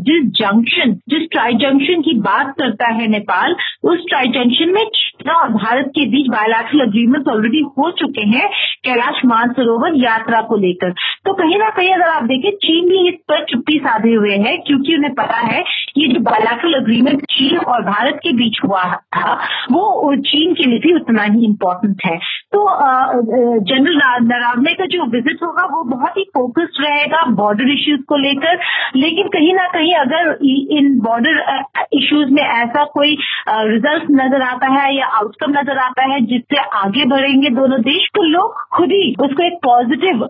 जिस 0.00 0.24
जंक्शन 0.34 0.92
जिस 1.08 1.26
ट्राई 1.32 1.54
जंक्शन 1.56 2.02
की 2.02 2.18
बात 2.20 2.54
करता 2.58 2.92
है 2.92 3.06
नेपाल, 3.08 3.56
उस 3.84 4.04
ट्राई 4.08 4.28
जंक्शन 4.30 4.72
में 4.74 4.84
चीन 4.86 5.30
और 5.32 5.48
भारत 5.54 5.90
के 5.90 6.06
बीच 6.08 6.30
बायोलैटरल 6.30 6.86
अग्रीमेंट 6.88 7.28
ऑलरेडी 7.28 7.62
हो 7.78 7.90
चुके 7.98 8.26
हैं 8.28 8.48
कैलाश 8.84 9.20
मानसरोवर 9.26 9.96
यात्रा 9.98 10.40
को 10.48 10.56
लेकर। 10.58 10.92
तो 11.24 11.32
कहीं 11.34 11.58
ना 11.58 11.68
कहीं 11.70 11.92
अगर 11.94 12.08
आप 12.08 12.22
देखें, 12.24 12.50
चीन 12.58 12.88
भी 12.88 13.08
इस 13.08 13.14
पर 13.28 13.44
चुप्पी 13.44 13.78
साधे 13.78 14.14
हुए 14.14 14.36
है, 14.38 14.56
क्योंकि 14.58 14.94
उन्हें 14.94 15.12
पता 15.14 15.38
है 15.38 15.64
ये 15.98 16.06
जो 16.08 16.20
बायोलैटरल 16.22 16.74
अग्रीमेंट 16.74 17.22
चीन 17.30 17.58
और 17.58 17.82
भारत 17.84 18.20
के 18.22 18.32
बीच 18.34 18.58
हुआ 18.64 18.82
था, 19.16 19.34
वो 19.72 20.14
चीन 20.28 20.54
के 20.54 20.64
लिए 20.64 20.78
भी 20.78 20.94
उतना 20.94 21.22
ही 21.24 21.44
इम्पोर्टेंट 21.46 22.04
है। 22.04 22.16
तो 22.52 22.64
जनरल 23.62 23.98
नरावने 24.24 24.72
का 24.74 24.86
जो 24.86 25.04
विज़िट 25.08 25.42
होगा, 25.42 25.64
वो 25.66 25.82
बहुत 25.86 26.16
ही 26.18 26.24
फोकस्ड 26.34 26.82
रहेगा 26.84 27.24
बॉर्डर 27.34 27.72
इश्यूज़ 27.72 28.00
को 28.08 28.16
लेकर। 28.18 28.60
लेकिन 28.96 29.28
कहीं 29.28 29.54
ना 29.54 29.66
कहीं 29.68 29.94
अगर 29.96 30.36
इन 30.78 30.98
बॉर्डर 31.00 31.42
इश्यूज़ 31.94 32.30
में 32.32 32.42
ऐसा 32.42 32.84
कोई 32.94 33.16
रिज़ल्ट 33.48 34.10
नज़र 34.12 34.42
आता 34.42 34.72
है 34.72 34.94
या 34.96 35.06
आउटकम 35.18 35.50
नज़र 35.52 35.78
आता 35.80 36.02
है, 36.04 36.20
जिससे 36.26 36.60
आगे 36.78 37.04
बढ़ेंगे 37.08 37.50
दोनों 37.50 37.80
देश 37.82 38.08
तो 38.14 38.22
लोग 38.24 38.60
खुद 38.76 38.90
ही 38.92 39.14
उसको 39.20 39.42
एक 39.42 39.58
पॉजिटिव 39.64 40.22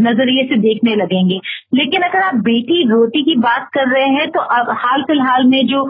नज़रिए 0.00 0.44
से 0.44 0.56
देखने 0.60 0.94
लगेंगे। 0.96 1.38
लेकिन 1.74 2.02
अगर 2.02 2.22
आप 2.22 2.34
बेटी 2.44 2.82
रोटी 2.90 3.22
की 3.22 3.34
बात 3.40 3.68
कर 3.74 3.88
रहे 3.88 4.08
हैं 4.10 4.28
तो 4.30 4.40
अब 4.56 4.70
हाल 4.78 5.02
फ़िलहाल 5.02 5.44
में 5.46 5.66
जो 5.66 5.84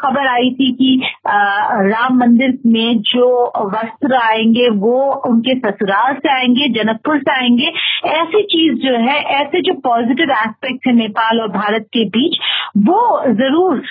खबर 0.00 0.26
आई 0.28 0.50
थी 0.54 0.70
कि 0.74 0.90
राम 1.26 2.18
मंदिर 2.18 2.58
में 2.66 2.98
जो 3.04 3.28
वस्त्र 3.68 4.14
आएँगे, 4.16 4.68
वो 4.70 4.96
उनके 5.28 5.54
ससुराल 5.56 6.14
से 6.16 6.32
आएँगे, 6.32 6.68
जनकपुर 6.74 7.18
से 7.18 7.32
आएँगे। 7.32 7.72
ऐसी 8.10 8.42
चीज़ 8.44 8.74
जो 8.82 8.96
है, 9.00 9.18
ऐसे 9.36 9.60
जो 9.62 9.74
पॉजिटिव 9.84 10.30
एस्पेक्ट 10.32 10.86
है 10.86 10.92
नेपाल 10.96 11.40
और 11.40 11.48
भारत 11.52 11.86
के 11.92 12.04
बीच, 12.10 12.38
वो 12.78 13.00
ज़रूर 13.34 13.82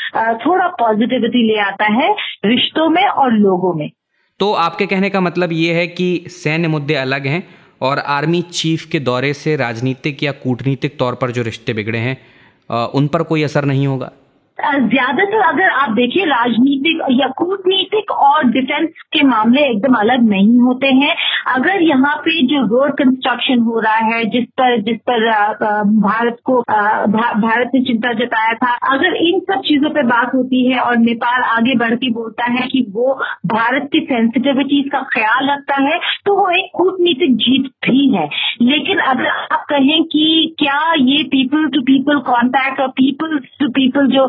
थोड़ा 0.45 0.67
पॉजिटिविटी 0.79 1.47
ले 1.47 1.59
आता 1.61 1.85
है 1.93 2.13
रिश्तों 2.45 2.89
में 2.89 3.05
और 3.05 3.31
लोगों 3.33 3.73
में। 3.73 3.89
तो 4.39 4.53
आपके 4.53 4.85
कहने 4.85 5.09
का 5.09 5.21
मतलब 5.21 5.51
ये 5.51 5.73
है 5.73 5.87
कि 5.87 6.25
सैन्य 6.27 6.67
मुद्दे 6.67 6.95
अलग 6.95 7.27
हैं 7.27 7.43
और 7.81 7.99
आर्मी 7.99 8.41
चीफ 8.41 8.85
के 8.85 8.99
दौरे 8.99 9.33
से 9.33 9.55
राजनीतिक 9.55 10.23
या 10.23 10.31
कूटनीतिक 10.31 10.97
तौर 10.97 11.15
पर 11.15 11.31
जो 11.31 11.41
रिश्ते 11.41 11.73
बिगड़े 11.73 11.99
हैं 11.99 12.17
उन 12.85 13.07
पर 13.07 13.23
कोई 13.23 13.43
असर 13.43 13.65
नहीं 13.65 13.87
होगा। 13.87 14.11
ज़्यादातर 14.59 15.39
अगर 15.41 15.69
आप 15.71 15.89
देखिए, 15.91 16.25
राजनीतिक 16.25 16.99
या 17.11 17.27
कूटनीतिक 17.37 18.11
और 18.13 18.43
डिफेंस 18.49 18.89
के 19.13 19.23
मामले 19.27 19.61
एकदम 19.61 19.93
अलग 19.95 20.27
नहीं 20.29 20.59
होते 20.59 20.87
हैं। 20.95 21.15
अगर 21.53 21.81
यहाँ 21.83 22.15
पे 22.17 22.41
जो 22.47 22.61
रोड 22.67 22.91
कंस्ट्रक्शन 22.97 23.59
हो 23.61 23.79
रहा 23.79 23.95
है, 24.07 24.23
जिस 24.25 24.45
पर 24.59 24.81
जिस 24.83 24.97
पर 25.09 25.25
भारत 26.03 26.37
को 26.45 26.59
भारत 26.61 27.71
ने 27.75 27.81
चिंता 27.83 28.13
जताया 28.15 28.53
था, 28.55 28.73
अगर 28.93 29.15
इन 29.17 29.39
सब 29.41 29.61
चीज़ों 29.63 29.89
पे 29.89 30.03
बात 30.07 30.31
होती 30.35 30.63
है 30.65 30.79
और 30.79 30.97
नेपाल 30.99 31.41
आगे 31.49 31.75
बढ़ 31.77 31.95
के 31.95 32.09
बोलता 32.11 32.51
है 32.51 32.67
कि 32.67 32.85
वो 32.93 33.13
भारत 33.47 33.89
की 33.93 33.99
सेंसिटिविटीज 34.03 34.89
का 34.91 35.01
ख्याल 35.13 35.49
रखता 35.51 35.81
है 35.81 35.99
तो 36.25 36.35
वो 36.35 36.49
एक 36.57 36.69
कूटनीतिक 36.75 37.35
जीत 37.37 37.71
भी 37.85 38.07
है। 38.15 38.27
लेकिन 38.61 38.99
अगर 39.07 39.27
आप 39.27 39.65
कहें 39.69 40.03
कि 40.05 40.55
क्या 40.59 40.79
ये 41.01 41.23
पीपल 41.33 41.67
टू 41.69 41.81
पीपल 41.83 42.19
कॉन्टैक्ट 42.29 42.79
और 42.79 42.87
पीपल 42.93 43.37
टू 43.63 43.69
पीपल 43.77 44.07
जो 44.15 44.27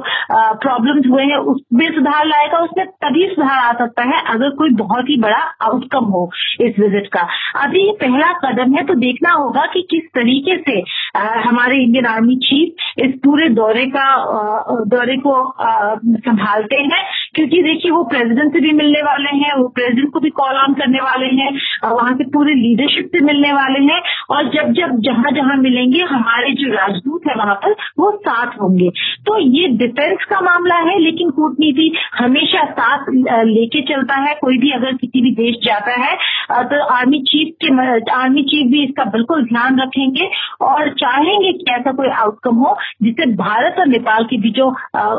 प्रॉब्लम्स 0.65 1.07
हुए 1.11 1.25
हैं 1.25 1.39
उसमें 1.53 1.87
सुधार 1.95 2.27
लाएगा 2.27 2.59
उसमें 2.61 2.87
तभी 3.05 3.27
सुधार 3.29 3.59
आ 3.59 3.73
सकता 3.79 4.09
है 4.11 4.23
अगर 4.35 4.51
कोई 4.59 4.71
बहुत 4.77 5.11
ही 5.11 5.21
बड़ा 5.21 5.41
आउटकम 5.63 6.05
हो 6.15 6.23
इस 6.61 6.79
विज़िट 6.79 7.07
का। 7.13 7.27
अभी 7.63 7.85
ये 7.87 7.93
पहला 8.01 8.33
कदम 8.45 8.75
है 8.75 8.85
तो 8.85 8.95
देखना 9.01 9.33
होगा 9.33 9.67
कि 9.73 9.87
किस 9.91 10.09
तरीके 10.15 10.57
से 10.61 10.81
आ, 11.17 11.23
हमारे 11.41 11.83
इंडियन 11.83 12.07
आर्मी 12.07 12.37
चीफ 12.45 13.03
इस 13.05 13.15
पूरे 13.25 13.49
दौरे 13.55 13.87
का 13.97 14.07
दौरे 14.95 15.17
को 15.27 15.35
संभालते 16.21 16.77
हैं 16.83 17.03
क्योंकि 17.35 17.63
देखिए, 17.63 17.91
वो 17.91 18.03
प्रेसिडेंट 18.07 18.53
से 18.53 18.61
भी 18.61 18.73
मिलने 18.75 19.03
वाले 19.03 19.37
हैं, 19.37 19.53
वो 19.55 19.69
प्रेसिडेंट 19.71 20.13
को 20.13 20.21
भी 20.21 20.31
कॉल 20.35 20.57
ऑन 20.59 20.75
करने 20.75 21.01
वाले 21.01 21.27
हैं 21.35 21.51
वहाँ 21.85 22.13
से 22.15 22.25
पूरे 22.31 22.55
लीडरशिप 22.57 23.09
से 23.15 23.21
मिलने 23.25 23.53
वाले 23.53 23.81
हैं, 23.85 24.01
और 24.31 24.49
जब 24.51 24.73
जब 24.75 24.99
जहाँ 25.05 25.31
जहाँ 25.35 25.57
मिलेंगे, 25.59 26.03
हमारे 26.05 26.53
जो 26.55 26.73
राजदूत 26.75 27.29
है 27.29 27.35
वहाँ 27.37 27.55
पर, 27.65 27.75
वो 27.99 28.11
साथ 28.19 28.61
होंगे। 28.61 28.89
तो 29.27 29.39
ये 29.51 29.69
डिफेंस 29.79 30.25
का 30.31 30.41
मामला 30.43 30.77
है, 30.89 30.99
लेकिन 31.01 31.31
कूटनीति 31.33 31.91
हमेशा 32.19 32.65
साथ 32.73 33.11
लेके 33.47 33.83
चलता 33.85 34.21
है, 34.21 34.35
कोई 34.37 34.59
भी 34.59 34.71
अगर 34.73 34.97
किसी 34.97 35.23
भी 35.23 35.31
देश 35.35 35.57
जाता 35.65 36.01
है 36.01 36.17
तो 36.65 36.83
आर्मी 36.87 37.19
चीफ 37.25 37.55
के 37.61 37.69
आर्मी 38.13 38.43
चीफ 38.45 38.71
भी 38.73 38.83
इसका 38.85 39.05
बिल्कुल 39.11 39.45
ध्यान 39.45 39.81
रखेंगे, 39.81 40.29
और 40.63 40.91
चाहेंगे 40.95 41.53
कि 41.55 41.71
ऐसा 41.73 41.93
कोई 41.93 42.09
आउटकम 42.17 42.57
हो, 42.57 42.77
जिससे 43.03 43.27
भारत 43.37 43.77
और 43.81 43.87
नेपाल 43.89 44.25
के 44.25 44.37
बीच 44.39 44.55
जो 44.55 44.71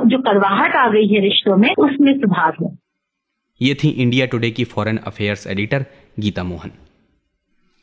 जो 0.07 0.17
करवाहट 0.21 0.75
आ 0.75 0.87
गई 0.89 1.07
है 1.07 1.21
रिश्तों 1.21 1.57
में, 1.57 1.69
उसमें 1.79 2.04
सुधार 2.13 2.53
हो 2.61 2.75
ये 3.61 3.73
थी 3.73 3.89
इंडिया 3.89 4.25
टुडे 4.25 4.51
की 4.51 4.63
foreign 4.63 4.97
affairs 4.97 5.47
editor 5.47 5.85
Geeta 6.19 6.43
Mohan. 6.43 6.71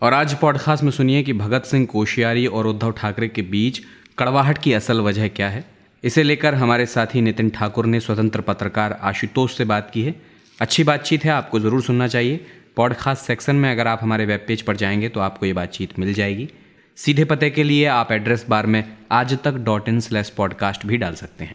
और 0.02 0.14
आज 0.14 0.34
पॉडकास्ट 0.34 0.84
में 0.84 0.90
सुनिए 0.90 1.22
कि 1.22 1.32
भगत 1.32 1.64
सिंह 1.64 1.86
कोशियारी 1.86 2.46
और 2.46 2.66
उद्धव 2.66 2.92
ठाकरे 2.92 3.28
के 3.28 3.42
बीच 3.42 3.80
कड़वाहट 4.18 4.58
की 4.58 4.72
असल 4.72 5.00
वजह 5.00 5.28
क्या 5.28 5.48
है। 5.48 5.64
इसे 6.04 6.22
लेकर 6.22 6.54
हमारे 6.54 6.86
साथी 6.86 7.20
नितिन 7.20 7.50
ठाकुर 7.50 7.86
ने 7.86 8.00
स्वतंत्र 8.00 8.40
पत्रकार 8.40 8.98
आशुतोष 9.02 9.56
से 9.56 9.64
बात 9.64 9.90
की 9.90 10.02
है। 10.02 10.14
अच्छी 10.60 10.84
बातचीत 10.84 11.24
है, 11.24 11.30
आपको 11.30 11.60
ज़रूर 11.60 11.82
सुनना 11.82 12.08
चाहिए। 12.08 12.46
पॉडकास्ट 12.76 13.22
सेक्शन 13.22 13.56
में 13.56 13.70
अगर 13.70 13.86
आप 13.86 13.98
हमारे 14.02 14.24
वेब 14.26 14.44
पेज 14.48 14.62
पर 14.62 14.76
जाएँगे 14.76 15.08
तो 15.08 15.20
आपको 15.20 15.46
ये 15.46 15.52
बातचीत 15.52 15.98
मिल 15.98 16.12
जाएगी। 16.14 16.48
सीधे 16.96 17.24
पते 17.24 17.50
के 17.50 17.64
लिए 17.64 17.86
आप 17.86 18.12
एड्रेस 18.12 18.46
बार 18.48 18.66
में 18.66 18.96
आज 19.12 19.38
तक 19.44 19.54
डॉट 19.54 19.88
इन 19.88 20.00
स्लैश 20.00 20.30
पॉडकास्ट 20.30 20.86
भी 20.86 20.96
डाल 20.96 21.14
सकते 21.14 21.44
हैं। 21.44 21.54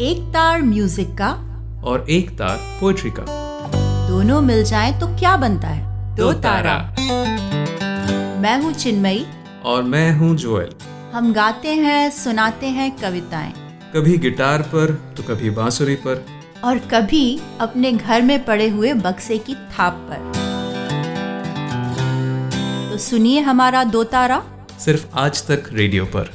एक 0.00 0.18
तार 0.34 0.62
म्यूज़िक 0.62 1.08
का। 1.20 1.28
और 1.84 2.06
एक 2.10 2.30
तार 2.30 2.56
पोएट्री 2.80 3.10
का। 3.10 3.24
दोनों 4.08 4.40
मिल 4.40 4.62
जाए 4.64 4.90
तो 5.00 5.06
क्या 5.06 5.36
बनता 5.36 5.68
है? 5.68 6.16
दो 6.16 6.32
तारा। 6.32 6.76
मैं 8.40 8.62
हूँ 8.62 8.72
चिन्मयी। 8.72 9.26
और 9.64 9.82
मैं 9.82 10.10
हूँ 10.16 10.36
जोएल। 10.36 10.70
हम 11.12 11.32
गाते 11.32 11.68
हैं 11.68 12.10
सुनाते 12.10 12.66
हैं 12.66 12.90
कविताएँ। 12.96 13.52
कभी 13.94 14.16
गिटार 14.18 14.62
पर 14.62 14.94
तो 15.16 15.22
कभी 15.22 15.50
बांसुरी 15.50 15.94
पर। 15.94 16.24
और 16.64 16.78
कभी 16.78 17.40
अपने 17.60 17.92
घर 17.92 18.22
में 18.22 18.44
पड़े 18.44 18.68
हुए 18.68 18.92
बक्से 18.92 19.38
की 19.38 19.54
थाप 19.54 20.06
पर। 20.10 20.32
तो 22.90 22.98
सुनिए 22.98 23.40
हमारा 23.40 23.84
दो 23.84 24.04
तारा। 24.04 24.42
सिर्फ़ 24.78 25.06
आज 25.14 25.46
तक 25.46 25.70
रेडियो 25.72 26.04
पर। 26.04 26.30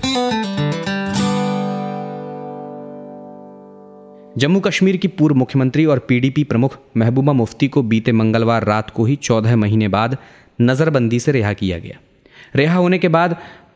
जम्मू 4.38 4.60
कश्मीर 4.60 4.98
की 4.98 5.08
पूर्व 5.08 5.36
मुख्यमंत्री 5.36 5.86
और 5.86 6.00
पीडीपी 6.00 6.44
प्रमुख 6.44 6.78
महबूबा 6.98 7.34
मुफ्ती 7.34 7.68
को 7.68 7.82
बीते 7.82 8.12
मंगलवार 8.12 8.64
रात 8.64 8.90
को 8.90 9.06
ही 9.06 9.16
चौदह 9.16 9.56
महीने 9.56 9.88
बाद 9.88 10.18
नज़रबंदी 10.62 11.20
से 11.20 11.32
रिहा 11.32 11.52
किया 11.54 11.78
गया। 11.80 12.00
रिहा 12.56 12.76
होने 12.76 12.98
के 12.98 13.08
बाद 13.08 13.36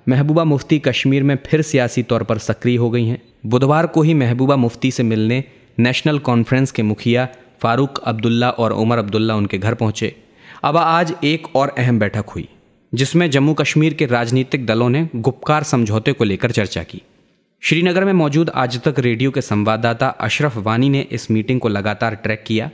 महबूबा 0.10 0.44
मुफ्ती 0.44 0.80
कश्मीर 0.80 1.24
में 1.24 1.38
फिर 1.46 1.62
सियासी 1.62 2.04
तौर 2.04 2.24
पर 2.24 2.38
सक्रिय 2.38 2.76
हो 2.76 2.90
गई 2.90 3.06
हैं। 3.06 3.22
बुधवार 3.46 3.88
को 3.88 4.02
ही 4.02 4.14
महबूबा 4.14 4.56
मुफ्ती 4.56 4.92
से 4.92 5.04
मिलने 5.04 5.44
नेशनल 5.80 6.20
कॉन्फ्रेंस 6.20 6.72
के 6.72 6.84
मुखिया 6.84 7.28
फारूक 7.62 7.98
अब्दुल्ला 8.06 8.50
और 8.50 8.74
उमर 8.74 8.98
अब्दुल्ला 8.98 9.36
उनके 9.36 9.58
घर 9.58 9.74
पहुँचे। 9.74 10.16
अब 10.64 10.78
आज 10.78 11.14
एक 11.24 11.56
और 11.56 11.76
अहम 11.78 12.00
बैठक 12.00 12.30
हुई, 12.30 12.48
जिसमें 12.94 13.30
जम्मू 13.30 13.54
कश्मीर 13.54 13.94
के 13.94 14.06
राजनीतिक 14.06 14.66
दलों 14.66 14.90
ने 14.90 15.08
गुप्कार 15.16 15.64
समझौते 15.64 16.14
को 16.14 16.24
लेकर 16.24 16.52
चर्चा 16.52 16.84
की। 16.84 17.02
श्रीनगर 17.64 18.04
में 18.06 18.12
मौजूद 18.14 18.50
आज 18.56 18.76
तक 18.84 19.00
रेडियो 19.00 19.32
के 19.32 19.42
संवाददाता 19.42 20.08
अशरफ 20.22 20.58
वानी 20.58 20.90
ने 20.90 21.00
इस 21.12 21.30
मीटिंग 21.32 21.60
को 21.62 21.68
लगातार 21.68 22.16
ट्रैक 22.16 22.44
किया। 22.48 22.70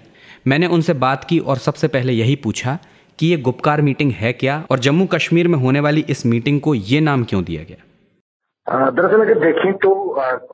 मैंने 0.48 0.68
उनसे 0.68 0.94
बात 0.96 1.24
की 1.24 1.40
और 1.40 1.58
सबसे 1.58 1.88
पहले 1.88 2.14
यही 2.14 2.36
पूछा 2.44 2.78
कि 3.20 3.28
ये 3.28 3.38
गुप्कार 3.38 3.82
मीटिंग 3.82 4.12
है 4.12 4.34
क्या 4.34 4.62
और 4.72 4.80
जम्मू 4.80 5.06
कश्मीर 5.06 5.48
में 5.48 5.58
होने 5.60 5.80
वाली 5.80 6.06
इस 6.10 6.26
मीटिंग 6.26 6.60
को 6.62 6.74
ये 6.76 7.00
नाम 7.02 7.24
क्यों 7.24 7.44
दिया 7.44 7.64
गया? 7.64 8.90
दरअसल 8.92 9.22
अगर 9.22 9.40
देखें 9.40 9.74
तो 9.78 9.94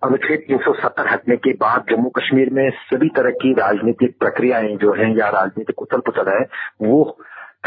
अनुच्छेद 0.04 0.46
तीन 0.48 0.58
सौ 0.58 0.74
सत्तर 0.74 1.12
हटने 1.12 1.36
के 1.38 1.54
बाद 1.58 1.86
जम्मू 1.90 2.10
कश्मीर 2.20 2.50
में 2.54 2.70
सभी 2.86 3.10
तरह 3.18 3.32
की 3.42 3.54
राजनीतिक 3.56 4.18
प्रक्रियाएँ 4.20 4.76
जो 4.78 4.94
हैं 4.94 5.16
या 5.18 5.30
राजनीतिक 5.32 5.82
उथल 5.82 6.00
पुथल 6.08 6.32
है, 6.32 6.42
वो 6.82 7.18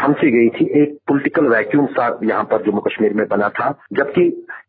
थम 0.00 0.12
सी 0.14 0.31
गई 0.31 0.49
थी। 0.49 0.64
एक 0.83 0.99
पॉलिटिकल 1.09 1.47
वैक्यूम 1.49 1.87
सा 1.92 2.07
यहाँ 2.25 2.45
पर 2.45 2.62
जम्मू 2.62 2.81
कश्मीर 2.81 3.14
में 3.14 3.26
बना 3.28 3.49
था, 3.50 3.71
जबकि 3.92 4.23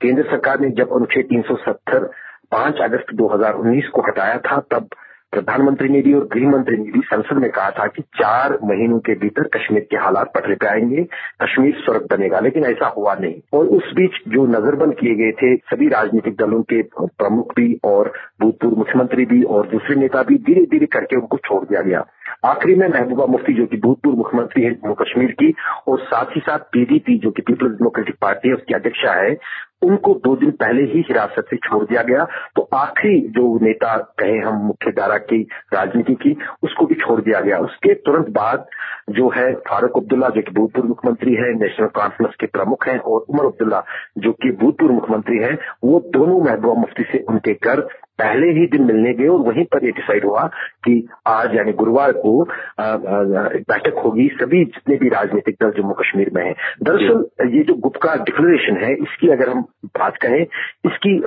केंद्र 0.03 0.23
सरकार 0.23 0.59
ने 0.59 0.69
जब 0.69 0.95
अनुच्छेद 0.95 1.25
तीन 1.25 1.41
सौ 1.41 1.55
सत्तर 1.55 2.11
पाँच 2.51 2.75
अगस्त 2.81 3.05
2019 3.13 3.87
को 3.87 4.01
हटाया 4.01 4.37
था, 4.37 4.59
तब 4.59 4.87
प्रधानमंत्री 5.31 5.89
ने 5.89 6.01
भी 6.01 6.13
और 6.13 6.27
गृह 6.33 6.49
मंत्री 6.49 6.77
ने 6.77 6.91
भी 6.91 6.99
संसद 6.99 7.37
में 7.37 7.51
कहा 7.51 7.71
था 7.71 7.87
कि 7.87 8.01
चार 8.01 8.51
महीनों 8.63 8.99
के 8.99 9.15
भीतर 9.15 9.43
कश्मीर 9.43 9.87
के 9.91 9.97
हालात 9.97 10.31
पटरे 10.35 10.55
पे 10.55 10.67
आएँगे, 10.67 11.03
कश्मीर 11.41 11.75
स्वर्ग 11.75 12.07
बनेगा, 12.11 12.39
लेकिन 12.39 12.65
ऐसा 12.65 12.87
हुआ 12.87 13.15
नहीं। 13.15 13.35
और 13.53 13.65
उस 13.65 13.93
बीच 13.95 14.11
जो 14.27 14.45
नजरबंद 14.45 14.95
किए 14.95 15.15
गए 15.15 15.31
थे, 15.31 15.55
सभी 15.55 15.87
राजनीतिक 15.87 16.35
दलों 16.35 16.61
के 16.61 16.81
प्रमुख 17.01 17.55
भी 17.55 17.79
और 17.83 18.13
भूतपूर्व 18.41 18.75
मुख्यमंत्री 18.75 19.25
भी 19.25 19.43
और 19.43 19.67
दूसरे 19.67 19.95
नेता 19.95 20.23
भी 20.23 20.35
धीरे 20.35 20.65
धीरे 20.65 20.85
करके 20.85 21.15
उनको 21.15 21.37
छोड़ 21.37 21.63
दिया 21.63 21.81
गया। 21.81 22.05
आखिरी 22.45 22.75
में 22.75 22.87
महबूबा 22.87 23.25
मुफ्ती, 23.25 23.53
जो 23.53 23.65
कि 23.65 23.77
भूतपूर्व 23.77 24.17
मुख्यमंत्री 24.17 24.63
है 24.63 24.71
जम्मू 24.71 24.93
कश्मीर 24.93 25.31
की, 25.31 25.55
और 25.87 25.99
साथ 25.99 26.25
ही 26.25 26.41
साथ 26.41 26.59
पीडीपी, 26.59 27.17
जो 27.17 27.31
कि 27.31 27.41
पीपुल्स 27.41 27.71
डेमोक्रेटिक 27.71 28.15
पार्टी 28.21 28.49
है, 28.49 28.55
उसकी 28.55 28.73
अध्यक्षा 28.73 29.11
है 29.11 29.37
उनको 29.83 30.13
दो 30.13 30.35
दिन 30.35 30.51
पहले 30.51 30.83
ही 30.83 30.99
हिरासत 30.99 31.45
से 31.49 31.55
छोड़ 31.55 31.83
दिया 31.85 32.01
गया। 32.01 32.27
तो 32.55 32.69
आखिरी 32.73 33.19
जो 33.19 33.59
नेता 33.61 33.97
कहे 33.97 34.37
हम 34.37 34.55
मुख्य 34.55 34.91
धारा 34.91 35.17
की 35.17 35.41
राजनीति 35.73 36.13
की, 36.13 36.37
उसको 36.63 36.85
भी 36.85 36.95
छोड़ 36.95 37.21
दिया 37.21 37.41
गया। 37.41 37.57
उसके 37.57 37.93
तुरंत 37.93 38.29
बाद 38.29 38.65
जो 39.09 39.29
है 39.29 39.53
फारूक 39.53 39.97
अब्दुल्ला, 39.97 40.29
जो 40.29 40.41
कि 40.41 40.51
भूतपूर्व 40.51 40.87
मुख्यमंत्री 40.87 41.33
है, 41.33 41.53
नेशनल 41.53 41.87
कॉन्फ्रेंस 41.87 42.35
के 42.39 42.45
प्रमुख 42.45 42.87
हैं, 42.87 42.99
और 42.99 43.25
उमर 43.29 43.45
अब्दुल्ला, 43.45 43.83
जो 44.17 44.31
कि 44.31 44.51
भूतपूर्व 44.51 44.93
मुख्यमंत्री 44.93 45.37
हैं, 45.37 45.57
वो 45.83 45.99
दोनों 45.99 46.41
महबूबा 46.41 46.73
मुफ्ती 46.73 47.03
से 47.03 47.25
उनके 47.29 47.53
घर 47.53 47.87
पहले 48.23 48.47
ही 48.59 48.65
दिन 48.67 48.83
मिलने 48.83 49.13
गए 49.13 49.27
और 49.27 49.39
वहीं 49.47 49.63
पर 49.73 49.85
ये 49.85 49.91
डिसाइड 49.91 50.25
हुआ 50.25 50.45
कि 50.85 50.93
आज 51.27 51.55
यानी 51.55 51.71
गुरुवार 51.79 52.11
को 52.17 52.33
बैठक 52.79 54.01
होगी 54.05 54.27
सभी 54.41 54.63
जितने 54.67 54.95
भी 54.97 55.09
राजनीतिक 55.09 55.55
दल 55.63 55.71
जम्मू 55.77 55.93
कश्मीर 55.93 56.31
में 56.35 56.43
है। 56.45 56.53
दरअसल 56.83 57.55
ये 57.57 57.63
जो 57.63 57.73
गुप्ता 57.83 58.15
डिक्लेरेशन 58.23 58.77
है 58.83 58.93
इसकी 58.93 59.29
अगर 59.31 59.49
हम 59.49 59.61
बात 59.99 60.17
करें 60.21 60.41
इसकी 60.41 61.17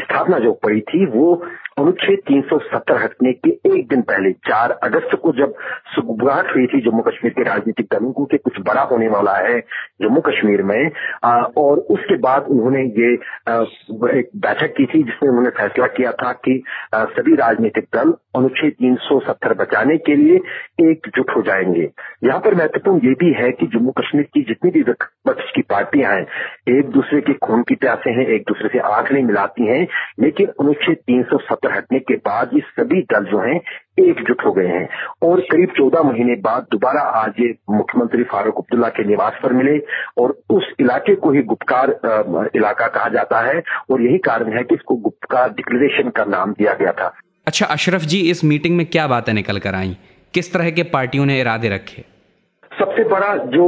स्थापना 0.00 0.38
जो 0.38 0.52
पड़ी 0.64 0.80
थी 0.90 1.04
वो 1.06 1.34
अनुच्छेद 1.82 2.18
370 2.30 3.02
हटने 3.02 3.32
के 3.32 3.50
एक 3.50 3.88
दिन 3.88 4.02
पहले 4.02 4.30
4 4.32 4.70
अगस्त 4.70 5.14
को 5.22 5.32
जब 5.32 5.54
सुगबुगाहट 5.94 6.54
हुई 6.56 6.66
थी 6.66 6.80
जम्मू 6.80 7.02
कश्मीर 7.02 7.32
के 7.32 7.42
राजनीतिक 7.42 7.86
दलों 7.92 8.12
को 8.12 8.24
कुछ 8.24 8.60
बड़ा 8.60 8.82
होने 8.82 9.08
वाला 9.08 9.36
है 9.36 9.58
जम्मू 10.02 10.20
कश्मीर 10.20 10.62
में 10.62 10.90
आ, 11.24 11.42
और 11.42 11.78
उसके 11.78 12.18
बाद 12.18 12.42
उन्होंने 12.42 12.82
ये 12.82 13.14
आ, 13.48 13.62
एक 14.18 14.30
बैठक 14.36 14.74
की 14.76 14.84
थी 14.84 15.02
जिसमें 15.02 15.30
उन्होंने 15.30 15.50
फैसला 15.50 15.86
किया 15.86 16.12
था 16.12 16.32
कि 16.32 16.62
आ, 16.94 17.04
सभी 17.04 17.34
राजनीतिक 17.34 17.84
दल 17.94 18.14
अनुच्छेद 18.36 18.74
370 18.82 19.56
बचाने 19.56 19.96
के 19.96 20.16
लिए 20.16 20.36
एकजुट 20.90 21.30
हो 21.36 21.42
जाएँगे। 21.42 21.88
यहाँ 22.24 22.38
पर 22.40 22.54
महत्वपूर्ण 22.54 23.06
ये 23.08 23.14
भी 23.14 23.32
है 23.32 23.50
कि 23.50 23.66
जम्मू 23.66 23.90
कश्मीर 23.90 24.24
की 24.34 24.42
जितनी 24.42 24.70
भी 24.70 24.82
विपक्ष 24.82 25.50
की 25.50 25.62
पार्टियाँ 25.62 26.14
हैं 26.14 26.78
एक 26.78 26.88
दूसरे 26.90 27.20
के 27.20 27.32
खून 27.32 27.62
की 27.62 27.74
प्यासे 27.74 28.10
हैं 28.10 28.26
एक 28.26 28.42
दूसरे 28.48 28.68
से 28.68 28.78
आँख 28.78 29.12
नहीं 29.12 29.24
मिलाती 29.24 29.66
हैं 29.66 29.86
लेकिन 30.20 30.46
अनुच्छेद 30.60 30.96
तीन 30.96 31.22
सौ 31.22 31.38
सत्तर 31.38 31.71
हटने 31.72 31.98
के 32.00 32.16
बाद 32.26 32.50
ये 32.54 32.60
सभी 32.70 33.00
दल 33.12 33.24
जो 33.24 33.40
हैं 33.40 33.60
एकजुट 34.00 34.44
हो 34.46 34.52
गए 34.52 34.66
हैं। 34.66 34.88
और 35.22 35.40
करीब 35.50 35.72
चौदह 35.76 36.02
महीने 36.02 36.34
बाद 36.42 36.66
दोबारा 36.72 37.00
आज 37.20 37.40
ये 37.40 37.48
मुख्यमंत्री 37.70 38.22
फारूक 38.24 38.58
अब्दुल्ला 38.58 38.88
के 38.88 39.04
निवास 39.08 39.40
पर 39.42 39.52
मिले 39.52 39.78
और 40.18 40.36
उस 40.50 40.70
इलाके 40.80 41.14
को 41.14 41.32
ही 41.32 41.42
गुप्कार 41.44 41.90
इलाका 42.56 42.86
कहा 42.88 43.08
जाता 43.08 43.40
है 43.40 43.62
और 43.90 44.02
यही 44.02 44.18
कारण 44.26 44.56
है 44.56 44.62
कि 44.62 44.74
इसको 44.74 44.96
गुप्कार 45.00 45.50
डिक्लेरेशन 45.50 46.10
का 46.10 46.24
नाम 46.28 46.52
दिया 46.52 46.72
गया 46.74 46.92
था। 46.92 47.12
अच्छा 47.46 47.66
अशरफ 47.66 48.00
जी 48.04 48.20
इस 48.30 48.44
मीटिंग 48.44 48.76
में 48.76 48.86
क्या 48.86 49.06
बातें 49.06 49.32
निकल 49.32 49.58
कर 49.58 49.74
आई? 49.74 49.96
किस 50.34 50.52
तरह 50.52 50.70
के 50.70 50.82
पार्टियों 50.82 51.26
ने 51.26 51.40
इरादे 51.40 51.68
रखे? 51.68 52.04
सबसे 52.72 53.04
बड़ा 53.04 53.34
जो 53.46 53.64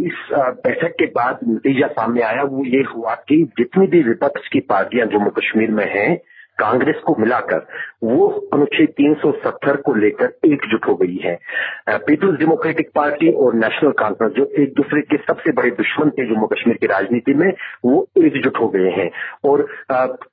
इस 0.00 0.28
बैठक 0.32 0.94
के 0.98 1.06
बाद 1.06 1.38
नतीजा 1.48 1.86
सामने 1.88 2.22
आया 2.22 2.42
वो 2.42 2.64
ये 2.64 2.82
हुआ 2.94 3.14
कि 3.28 3.36
जितनी 3.58 3.86
भी 3.86 4.02
विपक्ष 4.02 4.48
की 4.48 4.60
पार्टियाँ 4.70 5.06
जम्मू 5.06 5.30
कश्मीर 5.30 5.70
में 5.70 5.84
हैं 5.94 6.16
कांग्रेस 6.58 6.96
को 7.06 7.14
मिलाकर 7.18 7.66
वो 8.02 8.26
अनुच्छेद 8.52 8.88
370 9.00 9.76
को 9.76 9.94
लेकर 9.94 10.32
एकजुट 10.44 10.86
हो 10.88 10.94
गई 10.94 11.16
है। 11.16 11.38
पीपुल्स 11.88 12.38
डेमोक्रेटिक 12.38 12.90
पार्टी 12.94 13.32
और 13.32 13.54
नेशनल 13.54 13.90
कॉन्फ्रेंस 13.90 14.32
जो 14.32 14.44
एक 14.62 14.72
दूसरे 14.76 15.00
के 15.00 15.16
सबसे 15.16 15.52
बड़े 15.52 15.70
दुश्मन 15.70 16.10
थे 16.10 16.26
जम्मू 16.26 16.46
कश्मीर 16.46 16.76
की 16.76 16.86
राजनीति 16.86 17.34
में, 17.34 17.52
वो 17.84 18.06
एकजुट 18.18 18.60
हो 18.60 18.68
गए 18.68 18.90
हैं। 18.90 19.10
और 19.44 19.60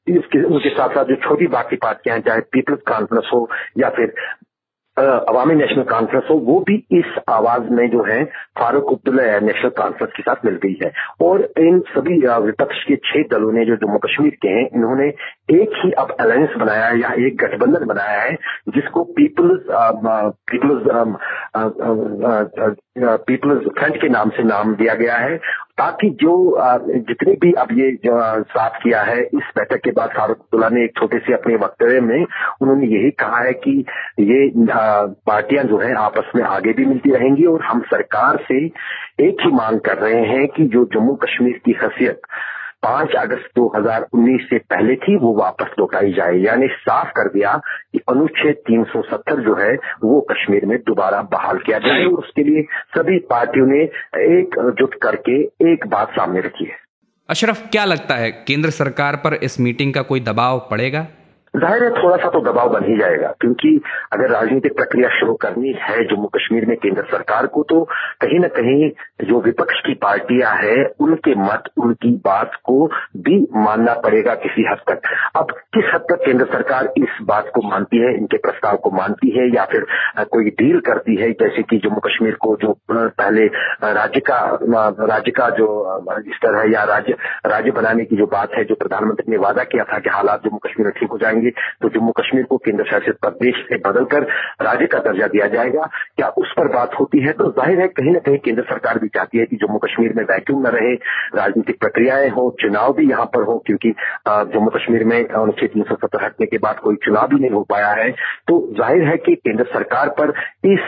इसके, 0.08 0.44
उनके 0.44 0.70
साथ 0.70 0.89
साथ 0.89 1.06
जो 1.06 1.15
छोटी 1.15 1.48
बाकी 1.48 1.75
पार्टियाँ 1.75 2.20
चाहे 2.20 2.42
पीपुल्स 2.51 2.82
कॉन्फ्रेंस 2.88 3.30
हो 3.34 3.50
या 3.77 3.89
फिर 3.89 4.13
अवामी 4.98 5.54
नेशनल 5.56 5.84
कॉन्फ्रेंस 5.84 6.24
हो, 6.30 6.36
वो 6.38 6.60
भी 6.68 6.76
इस 6.92 7.16
आवाज़ 7.30 7.70
में 7.74 7.90
जो 7.92 8.04
है, 8.04 8.24
फारूक 8.60 8.92
अब्दुल्ला 8.92 9.40
नेशनल 9.40 9.70
कॉन्फ्रेंस 9.78 10.12
के 10.16 10.24
साथ 10.24 10.46
मिल 10.46 10.60
गई 10.64 10.78
है। 10.84 10.92
और 11.22 11.42
इन 11.60 11.80
सभी 11.90 12.18
विपक्ष 12.46 12.84
के 12.84 12.96
छह 13.06 13.24
दलों 13.32 13.52
ने 13.52 13.66
जो 13.66 13.76
जम्मू 13.76 13.98
कश्मीर 13.98 14.38
के 14.42 14.50
हैं, 14.50 14.68
इन्होंने 14.76 15.08
एक 15.54 15.72
ही 15.76 15.92
अब 15.94 16.16
अलायंस 16.20 16.56
बनाया 16.58 16.86
है 16.86 17.00
या 17.00 17.14
एक 17.28 17.38
गठबंधन 17.38 17.86
बनाया 17.86 18.22
है, 18.22 18.36
जिसको 18.70 19.04
पीपल्स 19.18 19.66
पीपल्स 20.52 20.84
पीपल्स 23.28 23.68
फ्रंट 23.70 24.02
के 24.02 24.10
नाम 24.10 24.30
से 24.30 24.44
नाम 24.44 24.76
दिया 24.76 24.94
गया 24.96 25.16
है। 25.18 25.40
ताकि 25.77 26.10
जो 26.22 26.34
जितने 26.88 27.34
भी 27.34 27.51
अब 27.53 27.68
ये 27.72 27.98
साफ़ 28.06 28.77
किया 28.84 29.01
है, 29.01 29.22
इस 29.22 29.50
बैठक 29.58 29.82
के 29.84 29.92
बाद 29.92 30.10
फारूक 30.10 30.38
अब्दुल्ला 30.38 30.70
ने 30.70 30.84
एक 30.84 30.92
छोटे 31.00 31.20
से 31.20 31.34
अपने 31.34 31.56
वक्तव्य 31.56 32.01
में 32.01 32.25
उन्होंने 32.62 32.88
यही 32.88 33.12
कहा 33.12 33.39
है 33.39 33.53
कि 33.53 33.86
ये 34.20 34.51
पार्टियाँ 35.25 35.63
जो 35.63 35.77
है 35.77 35.94
आपस 35.96 36.32
में 36.36 36.44
आगे 36.44 36.74
भी 36.74 36.86
मिलती 36.86 37.12
रहेंगी 37.12 37.46
और 37.46 37.62
हम 37.62 37.82
सरकार 37.82 38.38
से 38.48 38.65
एक 39.20 39.46
ही 39.46 39.51
मांग 39.51 39.80
कर 39.80 39.98
रहे 39.98 40.25
हैं 40.25 40.48
कि 40.48 40.65
जो 40.65 40.86
जम्मू 40.94 41.15
कश्मीर 41.15 41.62
की 41.65 41.75
हैसियत 41.84 42.22
पाँच 42.84 43.16
अगस्त 43.20 43.50
2019 43.56 44.46
से 44.50 44.58
पहले 44.72 44.96
थी 44.96 45.16
वो 45.18 45.34
वापस 45.36 45.75
लौटाई 45.80 46.13
जाए। 46.13 46.38
यानी 46.38 46.68
साफ़ 46.68 47.12
कर 47.12 47.30
दिया 47.30 47.54
कि 47.94 48.00
अनुच्छेद 48.10 48.56
370 48.68 49.40
जो 49.40 49.56
है 49.56 49.74
वो 50.04 50.20
कश्मीर 50.32 50.66
में 50.66 50.78
दोबारा 50.78 51.22
बहाल 51.32 51.58
किया 51.58 51.80
जाए। 51.80 52.04
और 52.06 52.20
उसके 52.20 52.44
लिए 52.44 52.62
सभी 52.98 53.20
पार्टियों 53.30 53.68
ने 53.68 53.84
एकजुट 54.38 54.96
करके 55.02 55.42
एक 55.72 55.88
बात 55.88 56.12
सामने 56.12 56.42
रखी 56.42 56.66
है। 56.66 56.78
अशरफ 57.30 57.68
क्या 57.72 57.86
लगता 57.86 58.16
है 58.16 58.32
केंद्र 58.48 58.70
सरकार 58.70 59.16
पर 59.16 59.34
इस 59.44 59.60
मीटिंग 59.60 59.94
का 59.94 60.02
कोई 60.02 60.20
दबाव 60.20 60.68
पड़ेगा? 60.72 61.06
ज़ाहिर 61.54 61.84
है 61.84 61.90
थोड़ा 61.94 62.16
सा 62.18 62.30
तो 62.30 62.40
दबाव 62.42 62.70
बन 62.70 62.84
ही 62.84 62.98
जाएगा, 62.98 63.28
क्योंकि 63.42 63.70
अगर 64.14 64.30
राजनीतिक 64.30 64.76
प्रक्रिया 64.76 65.10
शुरू 65.10 65.34
करनी 65.42 65.74
है 65.82 66.04
जम्मू 66.06 66.28
कश्मीर 66.36 66.66
में 66.66 66.76
केंद्र 66.78 67.04
सरकार 67.12 67.48
को 67.48 67.64
तो 67.70 67.84
कहीं 68.22 68.40
न 68.40 68.48
कहीं 68.56 68.90
जो 69.24 69.42
विपक्ष 69.42 69.80
की 69.86 69.94
पार्टियाँ 70.04 70.54
हैं, 70.56 70.86
उनके 71.00 71.36
मत, 71.38 71.70
उनकी 71.78 72.12
बात 72.26 72.56
को 72.66 72.86
भी 73.18 73.38
मानना 73.58 73.94
पड़ेगा 74.04 74.34
किसी 74.38 74.66
हद 74.70 74.82
तक। 74.90 75.10
अब 75.36 75.52
किस 75.74 75.92
हद 75.94 76.06
तक 76.12 76.24
केंद्र 76.26 76.46
सरकार 76.46 76.92
इस 76.98 77.18
बात 77.24 77.52
को 77.56 77.62
मानती 77.70 77.98
है, 77.98 78.14
इनके 78.18 78.38
प्रस्ताव 78.40 78.78
को 78.78 78.92
मानती 78.92 79.30
है, 79.38 79.48
या 79.56 79.66
फिर 79.66 79.86
कोई 80.32 80.50
डील 80.54 80.80
करती 80.88 81.16
है, 81.16 81.32
जैसे 81.34 81.64
कि 81.64 81.78
जम्मू 81.86 82.00
कश्मीर 82.08 82.36
को 82.42 82.56
जो 82.62 82.76
पहले 82.92 83.46
राज्य 83.94 84.20
का 84.22 84.40
राज्य 85.06 85.32
का 85.32 85.50
जो 85.60 85.70
स्तर 86.30 86.60
है, 86.60 86.72
या 86.74 86.84
राज्य 86.86 87.16
राज्य 87.48 87.72
बनाने 87.74 88.06
की 88.06 88.16
जो 88.16 88.26
बात 88.28 88.58
है, 88.58 88.64
जो 88.64 88.76
प्रधानमंत्री 88.76 89.32
ने 89.32 89.38
वादा 89.40 89.64
किया 89.66 89.84
था 89.84 90.00
कि 90.00 90.10
हालात 90.10 90.44
जम्मू 90.44 90.58
कश्मीर 90.60 90.88
में 90.88 90.94
ठीक 91.00 91.10
हो 91.12 91.18
जाएँगे 91.44 91.52
तो 91.82 91.90
जम्मू 91.90 92.12
कश्मीर 92.12 92.44
को 92.44 92.58
केंद्र 92.58 92.84
शासित 92.84 93.16
प्रदेश 93.22 93.56
से 93.70 93.78
बदलकर 93.80 94.24
राज्य 94.62 94.86
का 94.86 95.00
दर्जा 95.00 95.28
दिया 95.28 95.48
जाएगा। 95.48 95.90
क्या 96.18 96.28
उस 96.38 96.54
पर 96.58 96.68
बात 96.74 97.00
होती 97.00 97.20
है? 97.20 97.32
तो 97.34 97.50
ज़ाहिर 97.52 97.80
है, 97.80 97.88
कहीं 97.90 98.12
ना 98.12 98.20
कहीं 98.20 98.38
केंद्र 98.40 98.64
सरकार 98.64 99.00
भी 99.00 99.08
चाहती 99.08 99.38
है 99.38 99.46
कि 99.46 99.56
जम्मू 99.56 99.78
कश्मीर 99.78 100.13
में 100.17 100.24
वैक्यूम 100.24 100.67
न 100.67 100.72
रहे, 100.76 100.94
राजनीतिक 101.36 101.80
प्रक्रियाएँ 101.80 102.30
हो, 102.30 102.50
चुनाव 102.62 102.94
भी 102.94 103.10
यहाँ 103.10 103.26
पर 103.36 103.44
हो, 103.44 103.58
क्योंकि 103.65 103.91
जम्मू 104.28 104.70
कश्मीर 104.70 105.04
में 105.06 105.17
अनुच्छेद 105.17 105.70
तीन 105.70 105.84
सौ 105.84 105.96
सत्तर 105.96 106.24
हटने 106.26 106.46
के 106.48 106.58
बाद 106.58 106.80
कोई 106.80 106.96
चुनाव 107.06 107.28
भी 107.28 107.39
नहीं 107.39 107.52
हो 107.52 107.62
पाया 107.70 107.91
है। 107.94 108.10
तो 108.48 108.60
ज़ाहिर 108.78 109.04
है 109.04 109.17
कि 109.17 109.36
केंद्र 109.38 109.63
सरकार 109.74 110.10
पर 110.20 110.34
इस 110.65 110.80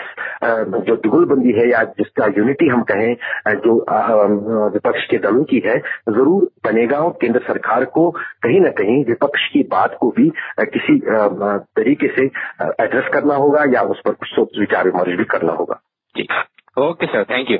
जो 0.85 0.95
दुगुलबंदी 0.95 1.51
है 1.51 1.69
या 1.69 1.83
जिसका 1.99 2.25
यूनिटी 2.37 2.67
हम 2.67 2.81
कहें 2.91 3.15
जो 3.57 3.75
विपक्ष 4.73 5.05
के 5.09 5.17
दलों 5.17 5.43
की 5.43 5.61
है, 5.65 5.77
ज़रूर 6.09 6.49
बनेगा 6.65 6.97
और 6.99 7.11
केंद्र 7.21 7.39
सरकार 7.39 7.85
को 7.95 8.09
कहीं 8.43 8.59
ना 8.61 8.69
कहीं 8.77 9.03
विपक्ष 9.05 9.47
की 9.53 9.61
बात 9.71 9.97
को 9.99 10.09
भी 10.09 10.29
किसी 10.59 10.99
तरीके 10.99 12.07
से 12.15 12.25
एड्रेस 12.83 13.09
करना 13.13 13.35
होगा 13.35 13.63
या 13.73 13.81
उस 13.93 14.01
पर 14.05 14.11
कुछ 14.13 14.29
सोच 14.29 14.59
विचार 14.59 14.85
विमर्श 14.85 15.17
भी 15.17 15.23
करना 15.31 15.53
होगा। 15.53 15.79
जी। 16.15 16.27
ओके 16.81 17.05
सर 17.05 17.23
थैंक 17.23 17.51
यू 17.51 17.57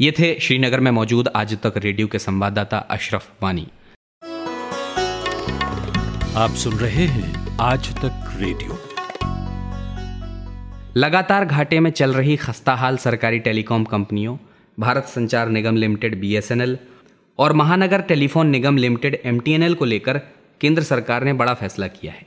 ये 0.00 0.10
थे 0.18 0.34
श्रीनगर 0.40 0.80
में 0.80 0.90
मौजूद 0.90 1.28
आज 1.36 1.56
तक 1.62 1.76
रेडियो 1.84 2.06
के 2.06 2.18
संवाददाता 2.18 2.78
अशरफ 2.90 3.30
वानी। 3.42 3.66
आप 6.36 6.50
सुन 6.62 6.74
रहे 6.78 7.06
हैं 7.06 7.56
आज 7.60 7.88
तक 7.96 8.36
रेडियो। 8.40 8.78
लगातार 10.96 11.44
घाटे 11.44 11.80
में 11.80 11.90
चल 11.90 12.12
रही 12.12 12.36
खस्ताहाल 12.36 12.96
सरकारी 12.96 13.38
टेलीकॉम 13.38 13.84
कंपनियों 13.84 14.36
भारत 14.78 15.04
संचार 15.06 15.48
निगम 15.48 15.76
लिमिटेड 15.76 16.20
बीएसएनएल 16.20 16.78
और 17.38 17.52
महानगर 17.52 18.00
टेलीफोन 18.02 18.46
निगम 18.46 18.76
लिमिटेड 18.76 19.20
एमटीएनएल 19.24 19.74
को 19.74 19.84
लेकर 19.84 20.20
केंद्र 20.60 20.82
सरकार 20.82 21.24
ने 21.24 21.32
बड़ा 21.32 21.54
फैसला 21.54 21.86
किया 21.86 22.12
है। 22.12 22.26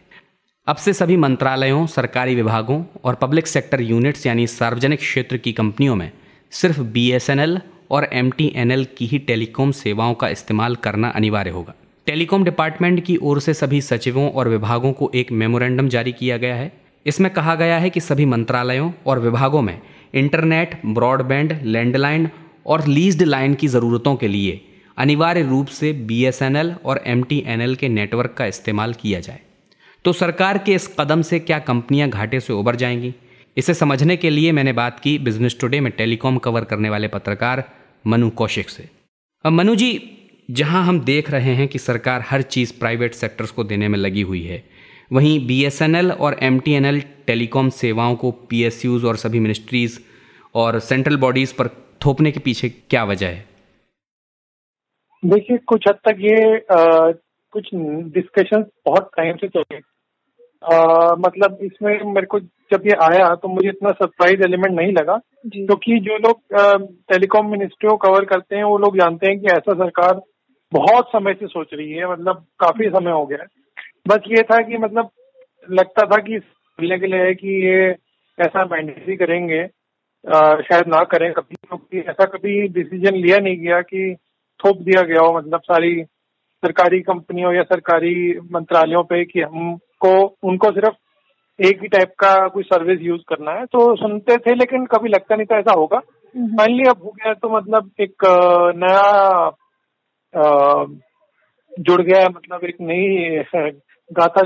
अब 0.67 0.75
से 0.75 0.93
सभी 0.93 1.17
मंत्रालयों, 1.17 1.85
सरकारी 1.87 2.35
विभागों 2.35 2.83
और 3.03 3.15
पब्लिक 3.15 3.47
सेक्टर 3.47 3.81
यूनिट्स 3.81 4.25
यानी 4.25 4.47
सार्वजनिक 4.47 4.99
क्षेत्र 4.99 5.37
की 5.37 5.51
कंपनियों 5.53 5.95
में 5.95 6.11
सिर्फ़ 6.51 6.81
बीएसएनएल 6.81 7.59
और 7.91 8.07
एमटीएनएल 8.13 8.85
की 8.97 9.05
ही 9.05 9.19
टेलीकॉम 9.19 9.71
सेवाओं 9.71 10.13
का 10.13 10.29
इस्तेमाल 10.29 10.75
करना 10.75 11.09
अनिवार्य 11.09 11.49
होगा। 11.49 11.73
टेलीकॉम 12.05 12.43
डिपार्टमेंट 12.43 13.03
की 13.05 13.17
ओर 13.17 13.39
से 13.39 13.53
सभी 13.53 13.81
सचिवों 13.81 14.29
और 14.31 14.47
विभागों 14.47 14.93
को 14.93 15.11
एक 15.15 15.31
मेमोरेंडम 15.31 15.89
जारी 15.89 16.11
किया 16.11 16.37
गया 16.37 16.55
है। 16.55 16.71
इसमें 17.05 17.33
कहा 17.33 17.55
गया 17.55 17.77
है 17.77 17.89
कि 17.89 17.99
सभी 17.99 18.25
मंत्रालयों 18.25 18.91
और 19.05 19.19
विभागों 19.19 19.61
में 19.61 19.81
इंटरनेट, 20.13 20.81
ब्रॉडबैंड, 20.85 21.59
लैंडलाइन 21.63 22.29
और 22.65 22.87
लीज्ड 22.87 23.23
लाइन 23.23 23.53
की 23.53 23.67
ज़रूरतों 23.67 24.15
के 24.15 24.27
लिए 24.27 24.61
अनिवार्य 24.97 25.41
रूप 25.41 25.67
से 25.67 25.91
बीएसएनएल 25.93 26.73
और 26.85 27.01
एमटीएनएल 27.07 27.75
के 27.75 27.89
नेटवर्क 27.89 28.33
का 28.33 28.45
इस्तेमाल 28.45 28.93
किया 28.93 29.19
जाए। 29.19 29.39
तो 30.05 30.13
सरकार 30.13 30.57
के 30.57 30.73
इस 30.73 30.87
कदम 30.99 31.21
से 31.21 31.39
क्या 31.39 31.59
कंपनियाँ 31.59 32.09
घाटे 32.09 32.39
से 32.39 32.53
उबर 32.53 32.75
जाएँगी? 32.75 33.13
इसे 33.57 33.73
समझने 33.73 34.17
के 34.17 34.29
लिए 34.29 34.51
मैंने 34.51 34.73
बात 34.73 34.99
की 34.99 35.17
बिज़नेस 35.19 35.57
टुडे 35.59 35.79
में 35.79 35.91
टेलीकॉम 35.91 36.37
कवर 36.37 36.63
करने 36.63 36.89
वाले 36.89 37.07
पत्रकार 37.07 37.63
मनु 38.07 38.29
कौशिक 38.29 38.69
से। 38.69 38.89
अब 39.45 39.51
मनु 39.51 39.75
जी, 39.75 40.17
जहाँ 40.51 40.85
हम 40.85 40.99
देख 40.99 41.31
रहे 41.31 41.53
हैं 41.55 41.67
कि 41.67 41.79
सरकार 41.79 42.25
हर 42.29 42.41
चीज़ 42.41 42.73
प्राइवेट 42.79 43.13
सेक्टर्स 43.13 43.51
को 43.51 43.63
देने 43.63 43.87
में 43.87 43.99
लगी 43.99 44.21
हुई 44.21 44.43
है, 44.43 44.63
वहीं 45.11 45.47
बीएसएनएल 45.47 46.11
और 46.11 46.37
एमटीएनएल 46.43 47.01
टेलीकॉम 47.27 47.69
सेवाओं 47.69 48.15
को 48.15 48.31
पी 48.31 48.63
और 48.99 49.17
सभी 49.17 49.39
मिनिस्ट्रीज़ 49.39 49.99
और 50.55 50.79
सेंट्रल 50.79 51.17
बॉडीज़ 51.17 51.53
पर 51.53 51.67
थोपने 52.05 52.31
के 52.31 52.39
पीछे 52.39 52.69
क्या 52.69 53.03
वजह 53.03 53.27
है? 53.27 53.45
देखिए 55.25 55.57
कुछ 55.57 55.85
हद 55.87 55.95
तक 55.95 56.17
ये 56.19 56.55
आ, 56.55 57.11
कुछ 57.51 57.69
डिस्कशन 58.13 58.65
बहुत 58.85 59.11
टाइम 59.17 59.35
से 59.35 59.47
चल 59.47 59.63
रहे 59.71 59.79
मतलब 61.15 61.57
इसमें 61.61 62.13
मेरे 62.13 62.27
को 62.27 62.39
जब 62.39 62.81
ये 62.85 62.95
आया 63.03 63.35
तो 63.35 63.47
मुझे 63.47 63.69
इतना 63.69 63.91
सरप्राइज़ 63.91 64.41
एलिमेंट 64.41 64.75
नहीं 64.75 64.91
लगा। 64.93 65.17
क्योंकि 65.17 65.99
तो 65.99 66.05
जो 66.05 66.17
लोग 66.17 66.41
टेलीकॉम 67.11 67.51
मिनिस्ट्री 67.51 67.89
को 67.89 67.97
कवर 67.97 68.25
करते 68.25 68.55
हैं 68.55 68.63
वो 68.63 68.77
लोग 68.77 68.97
जानते 68.97 69.27
हैं 69.27 69.39
कि 69.39 69.47
ऐसा 69.47 69.73
सरकार 69.73 70.21
बहुत 70.73 71.07
समय 71.07 71.33
से 71.33 71.47
सोच 71.47 71.67
रही 71.73 71.91
है 71.91 72.11
मतलब 72.11 72.45
काफ़ी 72.59 72.89
समय 72.89 73.11
हो 73.11 73.25
गया 73.25 73.41
है। 73.41 73.47
बस 74.07 74.19
ये 74.27 74.43
था 74.43 74.61
कि 74.61 74.77
मतलब 74.77 75.09
लगता 75.71 76.05
था 76.05 76.21
कि 76.21 76.37
मिलने 76.79 76.99
के 76.99 77.07
लिए 77.07 77.19
है 77.19 77.33
कि 77.33 77.67
ये 77.67 77.89
ऐसा 78.39 78.65
मैंडेटरी 78.65 79.15
करेंगे। 79.15 79.61
आ, 80.25 80.61
शायद 80.61 80.87
ना 80.87 81.03
करें 81.03 81.33
कभी 81.33 81.55
क्योंकि 81.55 81.99
ऐसा 81.99 82.25
कभी 82.25 82.67
डिसीज़न 82.67 83.15
लिया 83.15 83.37
नहीं 83.37 83.57
गया 83.57 83.81
कि 83.81 84.15
थोप 84.65 84.81
दिया 84.81 85.01
गया 85.03 85.21
हो 85.21 85.37
मतलब 85.37 85.61
सारी 85.61 85.93
सरकारी 86.63 86.99
कंपनियों 87.01 87.53
या 87.53 87.63
सरकारी 87.63 88.15
मंत्रालयों 88.53 89.03
पे 89.03 89.23
कि 89.25 89.41
हमको 89.41 90.13
उनको 90.43 90.71
सिर्फ़ 90.71 90.95
एक 91.59 91.81
ही 91.81 91.87
टाइप 91.87 92.13
का 92.19 92.33
कोई 92.47 92.63
सर्विस 92.63 92.99
यूज़ 93.01 93.21
करना 93.29 93.51
है 93.51 93.65
तो 93.65 93.95
सुनते 93.95 94.37
थे 94.37 94.53
लेकिन 94.55 94.85
कभी 94.85 95.09
लगता 95.09 95.35
नहीं 95.35 95.45
था 95.45 95.57
ऐसा 95.59 95.73
होगा। 95.79 95.99
फाइनली 96.35 96.83
अब 96.89 97.01
हो 97.03 97.11
गया 97.11 97.33
तो 97.33 97.49
मतलब 97.49 97.89
एक 97.99 98.25
नया 98.77 99.51
जुड़ 101.79 102.01
गया 102.01 102.27
मतलब 102.29 102.63
एक 102.65 102.77
नई 102.81 103.43
गाथा 104.09 104.43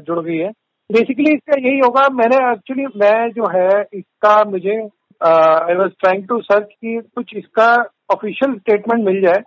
जुड़ 0.00 0.18
गई 0.20 0.36
है। 0.36 0.50
बेसिकली 0.90 1.32
इसका 1.32 1.58
यही 1.60 1.78
होगा 1.78 2.08
मैंने 2.14 2.36
एक्चुअली 2.50 2.86
मैं 2.96 3.30
जो 3.30 3.48
है 3.50 3.68
इसका 3.94 4.42
मुझे 4.50 4.76
I 5.22 5.74
was 5.74 5.90
trying 6.00 6.26
to 6.28 6.40
search 6.42 6.68
कि 6.70 7.00
कुछ 7.14 7.34
इसका 7.36 7.68
ऑफिशियल 8.10 8.54
स्टेटमेंट 8.58 9.04
मिल 9.04 9.20
जाए। 9.22 9.42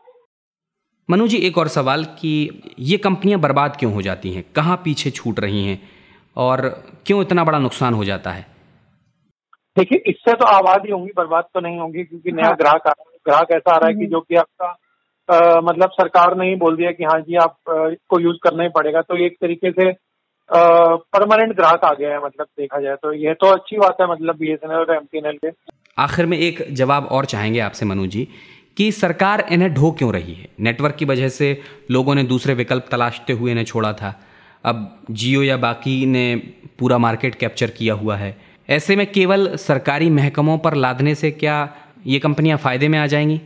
मनु 1.09 1.27
जी 1.27 1.37
एक 1.37 1.57
और 1.57 1.67
सवाल 1.67 2.03
कि 2.19 2.31
ये 2.79 2.97
कंपनियाँ 2.97 3.39
बर्बाद 3.39 3.75
क्यों 3.79 3.93
हो 3.93 4.01
जाती 4.01 4.31
हैं? 4.33 4.43
कहाँ 4.55 4.77
पीछे 4.77 5.09
छूट 5.11 5.39
रही 5.39 5.65
हैं? 5.65 5.79
और 6.37 6.67
क्यों 7.05 7.21
इतना 7.21 7.43
बड़ा 7.43 7.59
नुकसान 7.59 7.93
हो 7.93 8.03
जाता 8.03 8.31
है? 8.31 8.45
देखिए 9.77 10.03
इससे 10.07 10.33
तो 10.33 10.45
आबाद 10.45 10.85
ही 10.85 10.91
होंगी 10.91 11.11
बर्बाद 11.17 11.43
तो 11.53 11.59
नहीं 11.59 11.79
होंगी 11.79 12.03
क्योंकि 12.03 12.31
नया 12.31 12.45
हाँ। 12.45 12.55
ग्राहक 12.55 12.87
आ 12.87 12.89
रहा 12.89 13.09
है 13.11 13.17
ग्राहक 13.25 13.51
ऐसा 13.51 13.73
आ 13.73 13.77
रहा 13.77 13.87
है 13.87 13.93
कि 13.93 13.99
हम्म। 13.99 14.11
जो 14.11 14.19
कि 14.19 14.35
आपका 14.35 14.67
आ, 15.29 15.61
मतलब 15.61 15.89
सरकार 15.91 16.35
ने 16.37 16.47
ही 16.49 16.55
बोल 16.55 16.75
दिया 16.75 16.91
कि 16.91 17.03
हाँ 17.03 17.19
जी 17.21 17.35
आप 17.35 17.57
इसको 17.69 18.19
यूज़ 18.19 18.37
करना 18.43 18.63
ही 18.63 18.69
पड़ेगा। 18.69 19.01
तो 19.01 19.17
एक 19.25 19.37
तरीके 19.41 19.71
से 19.71 19.91
परमानेंट 20.49 21.55
ग्राहक 21.55 21.83
आ 21.83 21.93
गया 21.93 22.09
है 22.09 22.19
मतलब 22.25 22.47
देखा 22.57 22.79
जाए 22.81 22.95
तो। 22.95 23.13
ये 23.13 23.33
तो 23.33 23.47
अच्छी 23.47 23.77
बात 23.77 23.97
है 24.01 24.11
मतलब 24.11 24.37
बीएसएनएल 24.37 24.77
और 24.77 24.95
एम 24.95 25.35
के 25.45 25.51
आखिर 25.97 26.25
में 26.25 26.37
एक 26.37 26.65
जवाब 26.71 27.05
और 27.11 27.25
चाहेंगे 27.25 27.59
आपसे 27.59 27.85
मनु 27.85 28.05
जी 28.07 28.27
कि 28.77 28.91
सरकार 28.91 29.45
इन्हें 29.51 29.73
ढो 29.73 29.91
क्यों 29.91 30.11
रही 30.13 30.33
है? 30.33 30.47
नेटवर्क 30.59 30.95
की 30.95 31.05
वजह 31.05 31.29
से 31.29 31.49
लोगों 31.91 32.15
ने 32.15 32.23
दूसरे 32.23 32.53
विकल्प 32.53 32.85
तलाशते 32.91 33.33
हुए 33.33 33.51
इन्हें 33.51 33.65
छोड़ा 33.65 33.93
था। 33.93 34.13
अब 34.63 34.97
जियो 35.11 35.43
या 35.43 35.57
बाकी 35.57 36.05
ने 36.05 36.35
पूरा 36.79 36.97
मार्केट 36.97 37.35
कैप्चर 37.35 37.69
किया 37.69 37.93
हुआ 37.93 38.15
है। 38.15 38.35
ऐसे 38.69 38.95
में 38.95 39.05
केवल 39.11 39.55
सरकारी 39.57 40.09
महकमों 40.09 40.57
पर 40.57 40.75
लादने 40.75 41.15
से 41.15 41.31
क्या 41.31 41.57
ये 42.05 42.19
कंपनियाँ 42.19 42.57
फ़ायदे 42.57 42.87
में 42.87 42.99
आ 42.99 43.05
जाएँगी? 43.07 43.37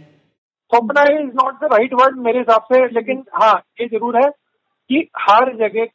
Compromise 0.72 1.22
is 1.22 1.36
not 1.36 1.56
the 1.56 1.74
right 1.74 1.94
word 1.94 2.18
मेरे 2.18 2.40
हिसाब 2.40 2.62
से 2.64 2.86
लेकिन 2.88 3.24
हाँ 3.34 3.54
ये 3.82 3.88
ज़रूर 3.88 4.18
है 4.18 4.30
कि 4.90 5.08
हर 5.20 5.54
जगह 5.58 5.86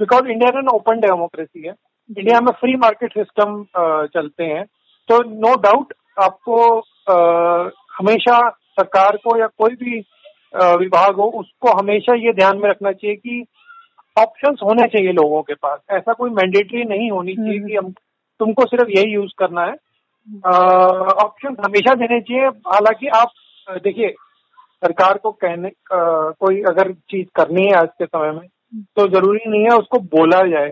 बिकॉज़ 0.00 0.26
इंडिया 0.26 0.50
में 0.54 0.68
ओपन 0.74 1.00
डेमोक्रेसी 1.00 1.66
है। 1.66 1.74
इंडिया 2.18 2.40
में 2.40 2.52
फ्री 2.52 2.74
मार्केट 2.76 3.12
सिस्टम 3.12 3.64
चलते 4.14 4.44
हैं। 4.44 4.64
तो 5.08 5.18
नो 5.40 5.54
डाउट 5.60 5.92
आपको 6.22 6.56
हमेशा 7.98 8.38
सरकार 8.50 9.16
को 9.16 9.38
या 9.38 9.46
कोई 9.46 9.74
भी 9.74 9.98
विभाग 10.56 11.16
हो 11.16 11.24
उसको 11.40 11.72
हमेशा 11.78 12.14
ये 12.14 12.32
ध्यान 12.32 12.58
में 12.58 12.68
रखना 12.70 12.92
चाहिए 12.92 13.16
कि 13.16 13.44
ऑप्शंस 14.18 14.58
होने 14.62 14.86
चाहिए 14.88 15.12
लोगों 15.12 15.42
के 15.42 15.54
पास। 15.54 15.78
ऐसा 15.90 16.12
कोई 16.12 16.30
मैंडेटरी 16.30 16.84
नहीं 16.84 17.10
होनी 17.10 17.34
चाहिए 17.34 17.58
हम्म। 17.58 17.68
कि 17.68 17.76
हम 17.76 17.90
तुमको 18.40 18.66
सिर्फ़ 18.66 18.88
यही 18.90 19.12
यूज़ 19.12 19.32
करना 19.38 19.64
है। 19.64 19.72
ऑप्शन 21.24 21.56
हमेशा 21.64 21.94
देने 21.94 22.20
चाहिए। 22.20 22.46
हालाँकि 22.46 23.06
आप 23.08 23.28
देखिए 23.84 24.14
सरकार 24.84 25.18
को 25.18 25.30
कहने 25.32 25.68
आ, 25.68 26.30
कोई 26.40 26.62
अगर 26.62 26.92
चीज़ 26.92 27.26
करनी 27.34 27.66
है 27.66 27.72
आज 27.72 27.88
के 27.98 28.06
समय 28.06 28.30
में 28.30 28.48
तो 28.72 29.06
ज़रूरी 29.08 29.40
नहीं 29.46 29.62
है 29.62 29.76
उसको 29.78 29.98
बोला 30.10 30.40
जाए। 30.48 30.70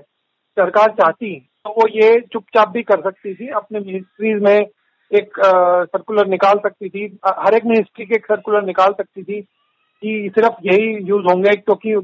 सरकार 0.57 0.91
चाहती 0.93 1.35
तो 1.65 1.71
वो 1.73 1.87
ये 1.91 2.19
चुपचाप 2.33 2.69
भी 2.69 2.83
कर 2.83 3.01
सकती 3.03 3.35
थी 3.35 3.49
अपने 3.57 3.81
मिनिस्ट्रीज 3.81 4.43
में 4.43 4.57
एक 5.11 5.39
आ, 5.41 5.85
सर्कुलर 5.85 6.27
निकाल 6.29 6.59
सकती 6.59 6.89
थी 6.89 7.05
हर 7.27 7.55
एक 7.55 7.65
मिनिस्ट्री 7.67 8.07
के 8.07 8.15
एक 8.15 8.27
सर्कुलर 8.27 8.65
निकाल 8.65 8.93
सकती 8.93 9.23
थी 9.23 9.41
कि 9.41 10.31
सिर्फ़ 10.35 10.67
यही 10.67 10.93
यूज़ 11.09 11.27
होंगे 11.27 11.55
क्योंकि 11.57 11.97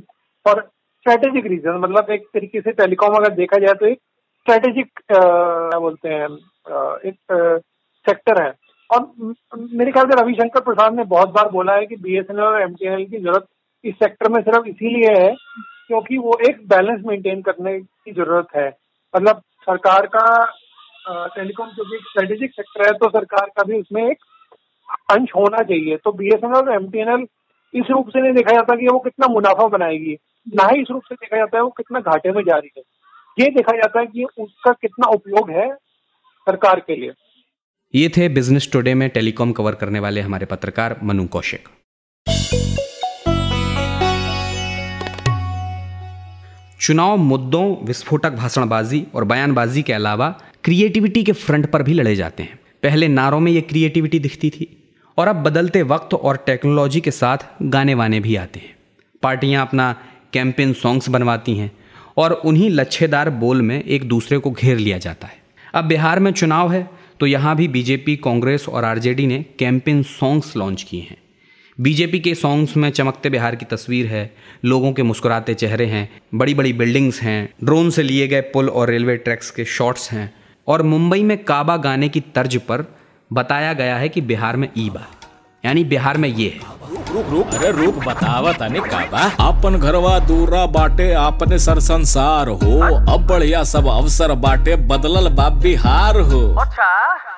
फॉर 0.46 0.60
स्ट्रेटेजिक 0.60 1.46
रीजन 1.46 1.78
मतलब 1.78 2.10
एक 2.10 2.26
तरीके 2.34 2.60
से 2.60 2.72
टेलीकॉम 2.74 3.14
अगर 3.16 3.34
देखा 3.34 3.58
जाए 3.58 3.74
तो 3.80 3.86
एक 3.86 3.98
स्ट्रेटेजिक 3.98 4.90
क्या 5.02 5.78
बोलते 5.78 6.08
हैं 6.08 6.28
एक 7.08 7.16
सेक्टर 8.06 8.42
है। 8.42 8.52
और 8.90 9.06
मेरे 9.72 9.92
ख्याल 9.92 10.06
से 10.06 10.20
रविशंकर 10.20 10.60
प्रसाद 10.62 10.94
ने 10.96 11.04
बहुत 11.12 11.28
बार 11.34 11.48
बोला 11.50 11.74
है 11.74 11.86
कि 11.86 11.96
बीएसएनएल 11.96 12.44
और 12.44 12.60
एमटीएनएल 12.62 13.04
की 13.04 13.18
ज़रूरत 13.18 13.46
इस 13.84 13.94
सेक्टर 13.94 14.28
में 14.32 14.40
सिर्फ़ 14.42 14.66
इसीलिए 14.68 15.14
है 15.18 15.34
क्योंकि 15.90 16.18
वो 16.18 16.38
एक 16.48 16.66
बैलेंस 16.68 17.00
मेंटेन 17.06 17.42
करने 17.42 17.78
की 17.78 18.12
ज़रूरत 18.12 18.46
है। 18.56 18.68
मतलब 19.14 19.42
सरकार 19.62 20.06
का 20.16 20.26
टेलीकॉम 21.34 21.68
क्योंकि 21.68 21.96
स्ट्रेटेजिक 22.00 22.50
सेक्टर 22.52 22.86
है 22.86 22.92
तो 22.94 23.08
सरकार 23.10 23.50
का 23.56 23.62
भी 23.62 23.80
उसमें 23.80 24.02
एक 24.04 24.24
अंश 25.10 25.30
होना 25.36 25.62
चाहिए। 25.62 25.96
तो 25.96 26.12
बीएसएनएल 26.12 26.56
और 26.58 26.72
एमटीएनएल 26.74 27.26
इस 27.74 27.90
रूप 27.90 28.08
से 28.08 28.20
नहीं 28.20 28.32
देखा 28.32 28.52
जाता 28.52 28.76
कि 28.76 28.86
वो 28.86 28.98
कितना 28.98 29.26
मुनाफा 29.28 29.66
बनाएगी। 29.68 30.16
ना 30.46 30.68
ही 30.68 30.80
इस 30.82 30.88
रूप 30.90 31.02
से 31.02 31.14
देखा 31.14 31.36
जाता 31.36 31.56
है 31.56 31.62
वो 31.62 31.70
कितना 31.70 32.00
घाटे 32.02 32.32
में 32.32 32.42
जा 32.42 32.56
रही 32.56 32.70
है। 32.78 32.82
ये 33.38 33.50
देखा 33.50 33.76
जाता 33.76 34.00
है 34.00 34.06
कि 34.06 34.24
उसका 34.38 34.72
कितना 34.72 35.08
उपयोग 35.10 35.50
है 35.50 35.68
सरकार 36.46 36.80
के 36.80 36.96
लिए। 36.96 37.12
ये 37.94 38.08
थे 38.08 38.28
बिज़नेस 38.28 38.68
टुडे 38.72 38.94
में 38.94 39.08
टेलीकॉम 39.10 39.52
कवर 39.52 39.74
करने 39.74 40.00
वाले 40.00 40.20
हमारे 40.20 40.46
पत्रकार 40.46 40.98
मनु 41.02 41.26
कौशिक। 41.28 41.68
चुनाव 46.84 47.16
मुद्दों, 47.16 47.86
विस्फोटक 47.86 48.30
भाषणबाजी 48.30 49.02
और 49.14 49.24
बयानबाजी 49.24 49.82
के 49.82 49.92
अलावा 49.92 50.28
क्रिएटिविटी 50.64 51.22
के 51.24 51.32
फ्रंट 51.32 51.70
पर 51.70 51.82
भी 51.82 51.92
लड़े 51.92 52.14
जाते 52.16 52.42
हैं। 52.42 52.58
पहले 52.82 53.08
नारों 53.08 53.38
में 53.40 53.50
ये 53.52 53.60
क्रिएटिविटी 53.60 54.18
दिखती 54.18 54.50
थी 54.50 54.66
और 55.18 55.28
अब 55.28 55.36
बदलते 55.36 55.82
वक्त 55.84 56.14
और 56.14 56.36
टेक्नोलॉजी 56.46 57.00
के 57.00 57.10
साथ 57.10 57.46
गाने 57.64 57.94
वाने 57.94 58.20
भी 58.20 58.36
आते 58.36 58.60
हैं। 58.60 58.76
पार्टियाँ 59.22 59.66
अपना 59.66 59.90
कैंपेन 60.32 60.72
सॉन्ग्स 60.72 61.08
बनवाती 61.08 61.56
हैं 61.56 61.70
और 62.16 62.32
उन्हीं 62.44 62.70
लच्छेदार 62.70 63.30
बोल 63.40 63.62
में 63.62 63.82
एक 63.82 64.08
दूसरे 64.08 64.38
को 64.38 64.50
घेर 64.50 64.76
लिया 64.78 64.98
जाता 64.98 65.26
है। 65.26 65.42
अब 65.74 65.84
बिहार 65.84 66.20
में 66.20 66.32
चुनाव 66.32 66.72
है 66.72 66.88
तो 67.20 67.26
यहाँ 67.26 67.56
भी 67.56 67.68
बीजेपी, 67.68 68.16
कांग्रेस 68.18 68.68
और 68.68 68.84
आरजेडी 68.84 69.26
ने 69.26 69.44
कैंपेन 69.58 70.02
सॉन्ग्स 70.12 70.56
लॉन्च 70.56 70.82
किए 70.82 71.00
हैं। 71.00 71.16
बीजेपी 71.80 72.18
के 72.20 72.34
सॉन्ग्स 72.34 72.76
में 72.76 72.90
चमकते 72.90 73.30
बिहार 73.30 73.54
की 73.54 73.64
तस्वीर 73.64 74.06
है। 74.06 74.34
लोगों 74.64 74.92
के 74.92 75.02
मुस्कुराते 75.02 75.54
चेहरे 75.54 75.86
हैं। 75.86 76.08
बड़ी 76.34 76.54
बड़ी 76.54 76.72
बिल्डिंग्स 76.72 77.20
हैं। 77.22 77.48
ड्रोन 77.64 77.90
से 77.90 78.02
लिए 78.02 78.28
गए 78.28 78.40
पुल 78.40 78.68
और 78.68 78.90
रेलवे 78.90 79.16
ट्रैक्स 79.16 79.50
के 79.50 79.64
शॉट्स 79.64 80.10
हैं। 80.12 80.32
और 80.68 80.82
मुंबई 80.82 81.22
में 81.22 81.36
काबा 81.44 81.76
गाने 81.76 82.08
की 82.08 82.20
तर्ज 82.34 82.56
पर 82.56 82.84
बताया 83.32 83.72
गया 83.72 83.96
है 83.96 84.08
कि 84.08 84.20
बिहार 84.20 84.56
में 84.56 84.68
ईबा 84.78 85.06
यानी 85.64 85.84
बिहार 85.84 86.16
में 86.16 86.28
ये 86.28 86.48
है। 86.48 87.12
रुक 87.14 87.26
रुक 87.30 87.54
अरे 87.54 87.70
रुक 87.72 87.94
बतावा 87.94 88.52
तने 88.52 88.80
काबा। 88.80 89.22
अपन 89.48 89.78
घरवा 89.78 90.18
दूरा 90.18 90.66
बाटे 90.66 91.12
आपने 91.18 91.58
सर 91.58 91.80
संसार 91.80 92.48
हो। 92.48 92.80
अब 93.14 93.26
बढ़िया 93.26 93.62
सब 93.64 93.86
अवसर 93.88 94.34
बाटे 94.34 94.76
बदलल 94.86 95.28
बा 95.28 95.48
बिहार 95.48 96.20
हो। 96.20 96.48
अच्छा। 96.54 97.32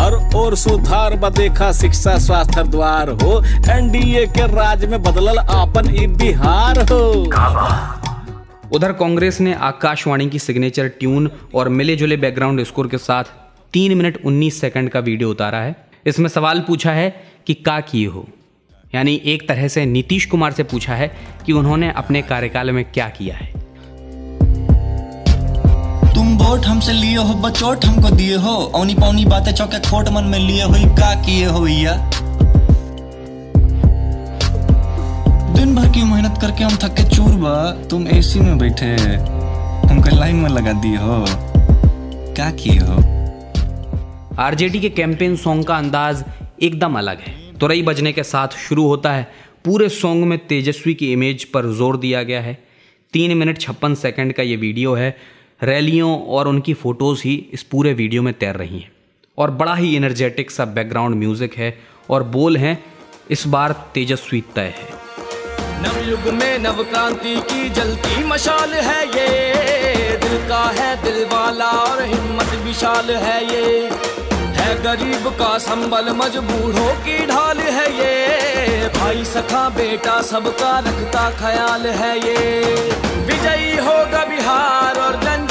हर 0.00 0.14
और 0.36 0.54
सुधार 0.56 1.16
देखा 1.30 1.72
शिक्षा, 1.72 2.18
स्वास्थ्य 2.18 2.62
द्वार 2.62 3.08
हो। 3.08 3.42
एनडीए 3.70 4.26
के 4.26 4.46
राज 4.46 4.84
में 4.84 5.02
बदलल 5.02 5.38
आपन 5.38 5.94
ई 5.94 6.06
बिहार 6.06 6.78
हो। 6.78 7.00
उधर 8.76 8.92
कांग्रेस 8.92 9.40
ने 9.40 9.54
आकाशवाणी 9.54 10.28
की 10.28 10.38
सिग्नेचर 10.38 10.88
ट्यून 10.88 11.30
और 11.54 11.68
मिले 11.68 11.96
जुले 11.96 12.16
बैकग्राउंड 12.16 12.64
स्कोर 12.64 12.88
के 12.88 12.98
साथ 12.98 13.24
तीन 13.72 13.96
मिनट 13.96 14.18
उन्नीस 14.24 14.60
सेकंड 14.60 14.90
का 14.90 15.00
वीडियो 15.00 15.30
उतारा 15.30 15.58
है। 15.58 15.76
इसमें 16.06 16.28
सवाल 16.28 16.60
पूछा 16.60 16.92
है 16.92 17.24
कि 17.46 17.54
का 17.54 17.80
किए 17.80 18.06
हो? 18.06 18.28
यानी 18.94 19.20
एक 19.24 19.48
तरह 19.48 19.68
से 19.68 19.86
नीतीश 19.86 20.26
कुमार 20.26 20.52
से 20.52 20.62
पूछा 20.62 20.94
है 20.94 21.16
कि 21.46 21.52
उन्होंने 21.52 21.92
अपने 21.92 22.22
कार्यकाल 22.22 22.70
में 22.70 22.84
क्या 22.84 23.08
किया 23.08 23.36
है? 23.36 23.52
वोट 26.40 26.66
हमसे 26.66 26.92
लिए 26.92 27.16
हो, 27.16 27.34
बचोट 27.40 27.84
हमको 27.84 28.10
दिए 28.10 28.36
हो। 28.36 28.52
औनी 28.74 28.94
पौनी 28.94 29.24
बातें 29.24 29.52
चौके 29.52 29.78
खोट 29.80 30.08
मन 30.08 30.24
में 30.24 30.38
लिए 30.38 30.62
हो 30.62 30.74
का 30.96 31.14
किए 31.22 31.46
हो, 31.46 31.60
भैया। 31.60 31.94
दिन 35.54 35.74
भर 35.74 35.88
की 35.88 36.02
मेहनत 36.02 36.38
करके 36.40 36.64
हम 36.64 36.76
थके 36.76 37.04
चूर 37.08 37.32
बा 37.36 37.54
तुम 37.90 38.06
एसी 38.08 38.40
में 38.40 38.58
बैठे, 38.58 38.86
हमको 39.86 40.16
लाइन 40.16 40.36
में 40.36 40.48
लगा 40.50 40.72
दिए 40.80 40.96
हो। 40.96 41.24
क्या 42.34 42.50
किए 42.52 42.78
हो? 42.78 42.96
आरजेडी 44.38 44.80
के 44.80 44.88
कैंपेन 44.90 45.36
सॉन्ग 45.36 45.64
का 45.64 45.76
अंदाज 45.76 46.24
एकदम 46.62 46.98
अलग 46.98 47.18
है। 47.18 47.34
तुरई 47.58 47.82
बजने 47.82 48.12
के 48.12 48.22
साथ 48.22 48.56
शुरू 48.58 48.86
होता 48.86 49.12
है। 49.12 49.28
पूरे 49.64 49.88
सॉन्ग 49.88 50.24
में 50.24 50.38
तेजस्वी 50.46 50.94
की 50.94 51.12
इमेज 51.12 51.44
पर 51.44 51.66
ज़ोर 51.72 51.96
दिया 51.96 52.22
गया 52.22 52.40
है। 52.40 52.58
तीन 53.12 53.36
मिनट 53.36 53.58
छप्पन 53.58 53.94
सेकंड 53.96 54.32
का 54.32 54.42
ये 54.42 54.56
वीडियो 54.56 54.94
है। 54.94 55.16
रैलियों 55.62 56.26
और 56.26 56.48
उनकी 56.48 56.74
फ़ोटोज़ 56.74 57.22
ही 57.24 57.34
इस 57.52 57.62
पूरे 57.62 57.92
वीडियो 57.92 58.22
में 58.22 58.34
तैर 58.34 58.54
रही 58.54 58.78
हैं। 58.78 58.92
और 59.38 59.50
बड़ा 59.50 59.74
ही 59.74 59.96
एनर्जेटिक 59.96 60.50
सा 60.50 60.64
बैकग्राउंड 60.64 61.14
म्यूज़िक 61.14 61.54
है 61.54 61.78
और 62.10 62.22
बोल 62.22 62.56
हैं, 62.56 62.84
इस 63.30 63.46
बार 63.46 63.72
तेजस्वी 63.94 64.40
तय 64.54 64.74
है। 64.76 64.88
नवयुग 65.82 66.34
में 66.34 66.58
नव 66.58 66.82
क्रांति 66.84 67.34
की 67.36 67.68
जलती 67.70 68.24
मशाल 68.24 68.74
है 68.74 69.04
ये। 69.06 70.16
दिल 70.16 70.48
का 70.48 70.64
है 70.70 71.02
दिल 71.02 71.24
वाला 71.24 71.70
और 71.70 72.02
हिम्मत 72.02 72.54
विशाल 72.64 73.10
है 73.10 73.38
ये। 73.44 73.90
है 74.54 74.82
गरीब 74.82 75.28
का 75.28 75.58
संबल, 75.58 76.12
मजबूरों 76.12 76.94
की 77.04 77.26
ढाल 77.26 77.58
है 77.58 77.86
ये। 77.92 78.88
भाई 78.88 79.24
सखा 79.24 79.68
बेटा 79.68 80.20
सबका 80.22 80.78
रखता 80.78 81.30
ख्याल 81.30 81.86
है 81.86 82.16
ये। 82.18 82.64
विजयी 83.26 83.76
होगा 83.76 84.24
बिहार 84.24 84.98
और 84.98 85.20
जन 85.22 85.46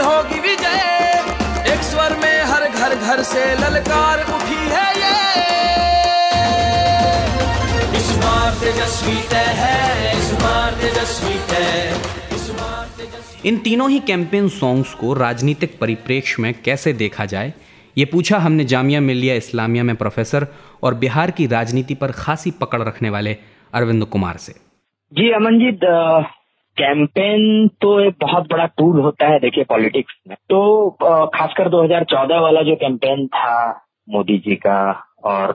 होगी 0.00 0.40
विजय। 0.40 1.72
एक 1.72 1.82
स्वर 1.82 2.16
में 2.16 2.42
हर 2.44 2.68
घर 2.68 2.94
घर 2.94 3.22
से 3.22 3.44
ललकार 3.54 4.22
उठी 4.34 4.62
है 4.70 4.88
ये। 4.96 5.16
इस 7.98 8.08
बार 8.16 8.52
तेजस्वी 8.54 9.18
तय 9.30 9.50
है 9.56 10.18
इस 10.18 10.32
बार 10.32 10.72
तेजस्वी 10.72 11.38
तय। 11.50 11.68
इन 13.44 13.56
तीनों 13.58 13.90
ही 13.90 13.98
कैंपेन 13.98 14.48
सॉन्ग्स 14.48 14.94
को 14.94 15.12
राजनीतिक 15.14 15.78
परिप्रेक्ष्य 15.80 16.42
में 16.42 16.54
कैसे 16.62 16.92
देखा 16.92 17.24
जाए 17.24 17.52
ये 17.98 18.04
पूछा 18.04 18.38
हमने 18.38 18.64
जामिया 18.64 19.00
मिलिया 19.00 19.34
इस्लामिया 19.34 19.84
में 19.84 19.94
प्रोफेसर 19.96 20.46
और 20.82 20.94
बिहार 20.94 21.30
की 21.30 21.46
राजनीति 21.46 21.94
पर 21.94 22.12
खासी 22.12 22.50
पकड़ 22.50 22.82
रखने 22.82 23.10
वाले 23.10 23.36
अरविंद 23.74 24.04
कुमार 24.04 24.36
से। 24.36 24.52
जी 25.12 25.30
अमन 25.32 25.58
जी 25.58 25.72
कैंपेन 26.80 27.66
तो 27.80 27.88
एक 28.00 28.14
बहुत 28.20 28.46
बड़ा 28.50 28.66
टूल 28.78 29.00
होता 29.00 29.26
है, 29.26 29.38
देखिए 29.40 29.64
पॉलिटिक्स 29.64 30.14
में। 30.28 30.36
तो 30.50 30.90
खासकर 31.34 31.68
2014 31.68 32.40
वाला 32.40 32.62
जो 32.62 32.76
कैंपेन 32.76 33.26
था 33.28 33.70
मोदी 34.08 34.38
जी 34.38 34.54
का, 34.56 34.78
और 35.24 35.52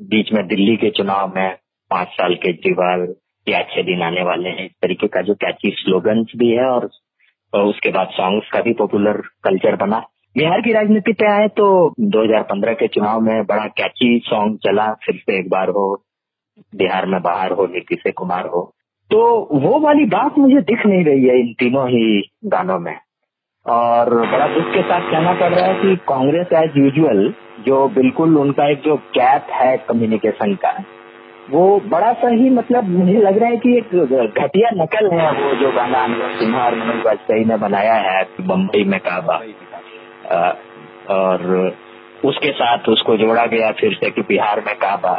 बीच 0.00 0.32
में 0.32 0.46
दिल्ली 0.46 0.76
के 0.76 0.90
चुनाव 0.90 1.32
में 1.36 1.56
पाँच 1.90 2.08
साल 2.10 2.34
केजरीवाल 2.36 3.06
के 3.46 3.52
अच्छे 3.54 3.82
दिन 3.82 4.02
आने 4.02 4.22
वाले 4.24 4.48
हैं, 4.48 4.64
इस 4.66 4.72
तरीके 4.82 5.06
का 5.06 5.22
जो 5.22 5.34
कैची 5.36 5.70
स्लोगन्स 5.76 6.32
भी 6.36 6.50
है, 6.50 6.66
और 6.66 6.88
उसके 7.52 7.90
बाद 7.90 8.08
सॉन्ग्स 8.12 8.50
का 8.52 8.60
भी 8.60 8.72
पॉपुलर 8.74 9.22
कल्चर 9.44 9.76
बना। 9.76 9.98
बिहार 10.36 10.60
की 10.60 10.72
राजनीति 10.72 11.12
पे 11.12 11.26
आए 11.26 11.48
तो 11.56 11.66
2015 12.12 12.74
के 12.74 12.86
चुनाव 12.88 13.20
में 13.20 13.44
बड़ा 13.46 13.66
कैची 13.76 14.18
सॉन्ग 14.24 14.58
चला, 14.58 14.92
फिर 15.04 15.16
से 15.16 15.38
एक 15.38 15.48
बार 15.50 15.68
हो, 15.70 15.92
बिहार 16.74 17.06
में 17.06 17.20
बाहर 17.22 17.52
हो 17.52 17.66
नीतीश 17.66 18.12
कुमार 18.16 18.46
हो। 18.46 18.72
तो 19.10 19.18
वो 19.52 19.78
वाली 19.80 20.04
बात 20.04 20.38
मुझे 20.38 20.60
दिख 20.62 20.86
नहीं 20.86 21.04
रही 21.04 21.24
है 21.24 21.38
इन 21.40 21.52
तीनों 21.58 21.88
ही 21.88 22.06
गानों 22.44 22.78
में। 22.78 22.96
और 23.66 24.14
बड़ा 24.26 24.46
दुख 24.48 24.64
के 24.64 24.82
साथ 24.82 25.10
कहना 25.10 25.32
पड़ 25.32 25.52
रहा 25.54 25.66
है 25.66 25.74
कि 25.74 25.96
कांग्रेस 26.08 26.52
एज 26.54 26.76
यूजुअल 26.76 27.32
जो 27.66 27.86
बिल्कुल 27.88 28.36
उनका 28.38 28.68
एक 28.70 28.82
जो 28.82 28.96
गैप 29.14 29.46
है 29.52 29.76
कम्युनिकेशन 29.88 30.54
का, 30.54 30.72
वो 31.50 31.80
बड़ा 31.86 32.12
सा 32.12 32.28
ही 32.28 32.50
मतलब 32.50 32.88
मुझे 32.88 33.18
लग 33.20 33.38
रहा 33.38 33.48
है 33.48 33.56
कि 33.56 33.76
एक 33.78 33.94
घटिया 34.34 34.70
नकल 34.74 35.10
है 35.12 35.30
वो 35.32 35.54
जो 35.54 35.72
गाना 35.72 36.02
अनुराग 36.04 36.38
सिन्हा 36.38 36.64
और 36.64 36.74
मनोज 36.74 37.04
वाजपेयी 37.06 37.44
ने 37.44 37.56
बनाया 37.56 37.94
है 37.94 38.22
बम्बई 38.40 38.84
में 38.84 38.98
काबा। 39.00 39.36
और 41.14 41.74
उसके 42.24 42.52
साथ 42.52 42.88
उसको 42.88 43.16
जोड़ा 43.16 43.46
गया 43.46 43.70
फिर 43.72 43.94
से 43.94 44.10
कि 44.10 44.22
बिहार 44.22 44.62
में 44.66 44.74
काबा। 44.74 45.14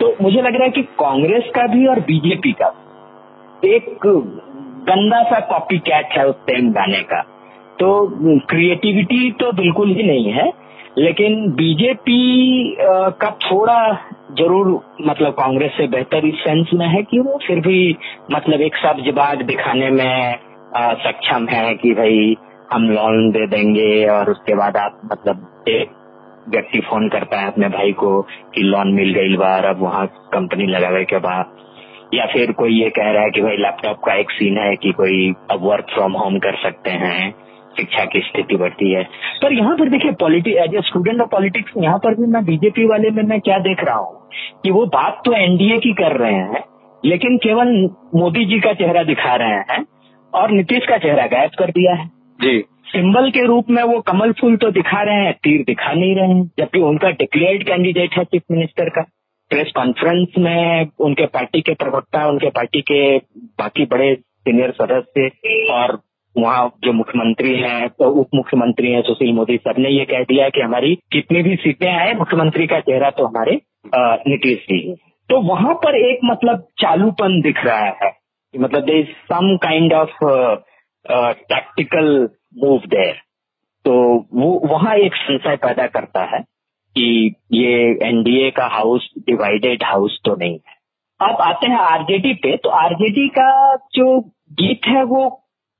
तो 0.00 0.14
मुझे 0.22 0.42
लग 0.42 0.54
रहा 0.54 0.64
है 0.64 0.70
कि 0.70 0.82
कांग्रेस 0.98 1.50
का 1.54 1.66
भी 1.66 1.86
और 1.86 2.00
बीजेपी 2.00 2.52
का 2.52 2.68
एक 3.64 3.98
गंदा 4.04 5.22
सा 5.24 5.38
कॉपी 5.48 5.78
कैट 5.80 6.12
है 6.12 6.26
उस 6.26 6.36
सेम 6.42 6.70
गाने 6.72 7.00
का। 7.04 7.20
तो 7.80 7.88
क्रिएटिविटी 8.48 9.30
तो 9.32 9.50
बिल्कुल 9.54 9.88
ही 9.88 10.02
नहीं 10.02 10.32
है, 10.32 10.46
लेकिन 10.98 11.50
बीजेपी 11.52 12.76
का 13.20 13.30
थोड़ा 13.42 13.80
ज़रूर 14.38 14.68
मतलब 15.02 15.32
कांग्रेस 15.32 15.72
से 15.72 15.86
बेहतर 15.88 16.26
इस 16.26 16.34
सेंस 16.38 16.70
में 16.74 16.86
है 16.86 17.02
कि 17.02 17.18
वो 17.18 17.38
फिर 17.46 17.60
भी 17.60 17.96
मतलब 18.32 18.60
एक 18.60 18.76
सब्ज 18.76 19.08
बाग 19.14 19.42
दिखाने 19.42 19.90
में 19.90 20.38
सक्षम 21.02 21.46
है 21.48 21.74
कि 21.74 21.92
भाई 21.94 22.36
हम 22.72 22.88
लोन 22.90 23.30
दे 23.30 23.46
देंगे 23.46 24.06
और 24.08 24.30
उसके 24.30 24.54
बाद 24.54 24.76
आप 24.76 25.00
मतलब 25.12 25.46
एक 25.68 25.90
व्यक्ति 26.48 26.80
फ़ोन 26.80 27.08
करता 27.08 27.40
है 27.40 27.46
अपने 27.46 27.68
भाई 27.68 27.92
को 27.92 28.20
कि 28.54 28.62
लोन 28.62 28.92
मिल 28.94 29.12
गई 29.14 29.36
बार, 29.36 29.64
अब 29.64 29.82
वहाँ 29.82 30.06
कंपनी 30.32 30.66
लगावे 30.66 31.04
के 31.04 31.18
बाद। 31.18 31.56
या 32.14 32.26
फिर 32.26 32.52
कोई 32.52 32.72
ये 32.74 32.88
कह 32.90 33.10
रहा 33.10 33.22
है 33.22 33.30
कि 33.30 33.40
भाई 33.42 33.56
लैपटॉप 33.56 34.00
का 34.06 34.14
एक 34.14 34.30
सीन 34.30 34.58
है 34.58 34.74
कि 34.76 34.92
कोई 34.92 35.28
अब 35.50 35.64
वर्क 35.64 35.86
फ्रॉम 35.94 36.12
होम 36.12 36.38
कर 36.38 36.56
सकते 36.62 36.90
हैं 37.02 37.30
शिक्षा 37.78 38.04
की 38.04 38.20
स्थिति 38.20 38.56
बढ़ती 38.56 38.92
है। 38.92 39.02
पर 39.42 39.52
यहाँ 39.52 39.76
पर 39.76 39.88
देखिए 39.88 40.12
politic 40.20 40.56
as 40.56 40.74
a 40.74 40.80
student 40.84 41.20
of 41.20 41.28
politics 41.28 41.72
यहाँ 41.78 41.98
पर 41.98 42.14
भी 42.14 42.26
मैं 42.32 42.44
बीजेपी 42.44 42.86
वाले 42.86 43.10
में 43.10 43.22
मैं 43.24 43.40
क्या 43.40 43.58
देख 43.58 43.84
रहा 43.84 43.96
हूँ 43.96 44.28
कि 44.64 44.70
वो 44.70 44.84
बात 44.94 45.20
तो 45.24 45.32
एनडीए 45.34 45.78
की 45.78 45.92
कर 45.94 46.16
रहे 46.16 46.40
हैं 46.46 46.62
लेकिन 47.02 47.36
केवल 47.38 47.68
मोदी 48.14 48.44
जी 48.44 48.58
का 48.60 48.72
चेहरा 48.72 49.02
दिखा 49.02 49.34
रहे 49.36 49.60
हैं 49.70 49.84
और 50.32 50.50
नीतीश 50.50 50.86
का 50.86 50.98
चेहरा 50.98 51.26
गायब 51.26 51.50
कर 51.58 51.70
दिया 51.70 51.94
है। 51.94 52.06
जी। 52.38 52.58
सिंबल 52.88 53.30
के 53.30 53.44
रूप 53.46 53.70
में 53.70 53.82
वो 53.82 54.00
कमल 54.00 54.32
फूल 54.32 54.56
तो 54.56 54.70
दिखा 54.70 55.02
रहे 55.02 55.24
हैं 55.24 55.32
तीर 55.44 55.62
दिखा 55.66 55.92
नहीं 55.92 56.14
रहे 56.16 56.28
हैं 56.28 56.44
जबकि 56.58 56.80
उनका 56.80 57.10
डिक्लेयर्ड 57.18 57.62
कैंडिडेट 57.62 58.16
है 58.18 58.24
चीफ 58.24 58.42
मिनिस्टर 58.50 58.88
का। 58.88 59.02
प्रेस 59.50 59.70
कॉन्फ्रेंस 59.76 60.34
में 60.38 60.88
उनके 61.00 61.26
पार्टी 61.26 61.60
के 61.60 61.74
प्रवक्ता, 61.74 62.26
उनके 62.28 62.50
पार्टी 62.50 62.80
के 62.80 63.18
बाकी 63.58 63.84
बड़े 63.86 64.14
सीनियर 64.14 64.70
सदस्य 64.72 65.28
और 65.72 65.98
वहाँ 66.36 66.68
जो 66.84 66.92
मुख्यमंत्री 66.92 67.54
हैं 67.58 67.88
तो 67.88 68.10
उप 68.20 68.34
मुख्यमंत्री 68.34 68.90
हैं, 68.92 69.00
सुशील 69.02 69.32
मोदी 69.34 69.56
सबने 69.56 69.90
ये 69.90 70.04
कह 70.04 70.22
दिया 70.24 70.48
कि 70.48 70.60
हमारी 70.60 70.94
कितनी 71.12 71.42
भी 71.42 71.54
सीटें 71.56 71.88
आए, 71.88 72.12
मुख्यमंत्री 72.14 72.66
का 72.66 72.80
चेहरा 72.80 73.10
तो 73.10 73.26
हमारे 73.26 73.60
नीतीश 74.28 74.58
जी 74.62 74.80
तो 75.30 75.40
वहाँ 75.42 75.74
पर 75.74 75.96
एक 75.96 76.20
मतलब 76.24 76.66
चालूपन 76.80 77.40
दिख 77.40 77.64
रहा 77.64 77.88
है 78.02 78.12
मतलब 78.54 78.84
they 78.84 78.98
is 79.00 79.08
some 79.32 79.56
kind 79.56 79.92
of 79.92 80.24
tactical 81.06 82.06
move 82.58 82.86
there 82.86 83.14
तो 83.84 83.92
वो, 84.34 84.48
वहाँ 84.68 84.94
एक 84.96 85.14
संशय 85.16 85.56
पैदा 85.56 85.86
करता 85.86 86.22
है। 86.34 86.40
कि 86.98 87.34
ये 87.52 87.74
एनडीए 88.06 88.50
का 88.50 88.66
हाउस 88.68 89.08
डिवाइडेड 89.20 89.82
हाउस 89.84 90.18
तो 90.24 90.34
नहीं 90.36 90.54
है। 90.54 90.76
अब 91.20 91.40
आते 91.42 91.66
हैं 91.66 91.78
आरजेडी 91.80 92.32
पे 92.42 92.56
तो 92.56 92.70
आरजेडी 92.76 93.28
का 93.28 93.50
जो 93.94 94.18
गीत 94.60 94.86
है 94.86 95.02
वो 95.04 95.28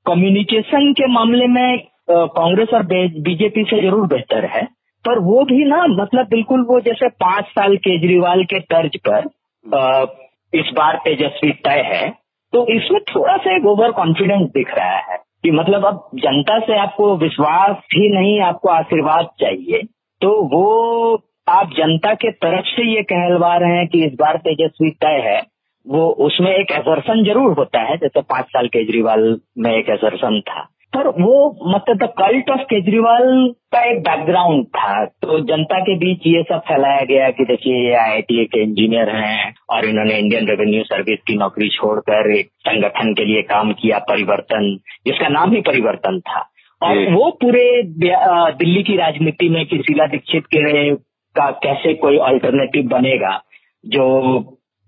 कम्युनिकेशन 0.05 0.91
के 0.93 1.07
मामले 1.13 1.47
में 1.49 1.79
कांग्रेस 2.09 2.73
और 2.73 2.85
बीजेपी 2.85 3.63
से 3.63 3.81
ज़रूर 3.81 4.07
बेहतर 4.07 4.45
है। 4.45 4.63
पर 5.05 5.19
वो 5.19 5.43
भी 5.45 5.65
ना 5.65 5.85
मतलब 5.89 6.27
बिल्कुल 6.29 6.65
वो 6.69 6.79
जैसे 6.81 7.07
पाँच 7.19 7.45
साल 7.49 7.75
केजरीवाल 7.77 8.43
के 8.43 8.59
तर्ज 8.65 8.97
पर 9.07 9.27
आ, 9.65 10.05
इस 10.53 10.71
बार 10.75 10.97
तेजस्वी 11.03 11.51
तय 11.65 11.81
है। 11.85 12.09
तो 12.53 12.65
इसमें 12.75 12.99
थोड़ा 13.05 13.37
सा 13.37 13.55
एक 13.55 13.65
ओवर 13.67 13.91
कॉन्फिडेंस 13.91 14.49
दिख 14.49 14.73
रहा 14.77 14.97
है 15.11 15.17
कि 15.43 15.51
मतलब 15.51 15.85
अब 15.85 16.09
जनता 16.15 16.59
से 16.59 16.77
आपको 16.79 17.15
विश्वास 17.17 17.75
ही 17.93 18.09
नहीं 18.09 18.39
आपको 18.41 18.69
आशीर्वाद 18.69 19.29
चाहिए। 19.39 19.81
तो 20.21 20.29
वो, 20.29 21.15
आप 21.49 21.69
जनता 21.77 22.13
के 22.13 22.31
तरफ़ 22.31 22.65
से 22.65 22.95
ये 22.95 23.01
कहलवा 23.01 23.57
रहे 23.57 23.77
हैं 23.77 23.87
कि 23.87 24.05
इस 24.05 24.13
बार 24.13 24.37
तेजस्वी 24.37 24.89
तय 24.89 25.21
है। 25.25 25.43
वो, 25.87 26.07
उसमें 26.07 26.51
एक 26.51 26.71
एजर्सन 26.71 27.23
ज़रूर 27.23 27.53
होता 27.57 27.79
है, 27.79 27.97
जैसे 27.97 28.21
पाँच 28.21 28.45
साल 28.45 28.67
केजरीवाल 28.67 29.39
में 29.57 29.71
एक 29.71 29.89
एजर्सन 29.89 30.41
था। 30.41 30.69
पर 30.93 31.07
वो 31.07 31.59
मतलब 31.75 31.97
द 31.97 32.03
कल्ट 32.03 32.49
ऑफ़ 32.49 32.59
केजरीवाल 32.59 33.53
का 33.71 33.91
एक 33.91 33.99
बैकग्राउंड 33.99 34.65
था। 34.65 35.05
तो 35.05 35.39
जनता 35.39 35.79
के 35.79 35.95
बीच 35.95 36.19
ये 36.27 36.43
सब 36.43 36.59
फैलाया 36.59 37.01
गया 37.01 37.29
कि 37.29 37.45
देखिए, 37.45 37.89
ये 37.89 37.93
आई 37.95 38.21
के 38.21 38.63
इंजीनियर 38.63 39.09
हैं 39.09 39.55
और 39.69 39.85
इन्होंने 39.85 40.13
इंडियन 40.13 40.47
रेवेन्यू 40.47 40.83
सर्विस 40.83 41.19
की 41.27 41.35
नौकरी 41.35 41.69
छोड़कर 41.69 42.31
एक 42.31 42.47
संगठन 42.47 43.13
के 43.13 43.25
लिए 43.25 43.41
काम 43.41 43.71
किया, 43.71 43.99
परिवर्तन, 43.99 44.79
जिसका 45.05 45.27
नाम 45.27 45.51
ही 45.51 45.61
परिवर्तन 45.61 46.19
था। 46.19 46.49
और 46.81 46.97
वो 47.13 47.29
पूरे 47.31 47.83
दिल्ली 47.83 48.83
की 48.83 48.95
राजनीति 48.97 49.49
में 49.49 49.65
कि 49.65 49.77
शीला 49.77 50.05
दीक्षित 50.05 50.45
के 50.45 50.95
का 51.35 51.49
कैसे 51.63 51.93
कोई 51.93 52.17
अल्टरनेटिव 52.17 52.87
बनेगा 52.87 53.41
जो 53.85 54.05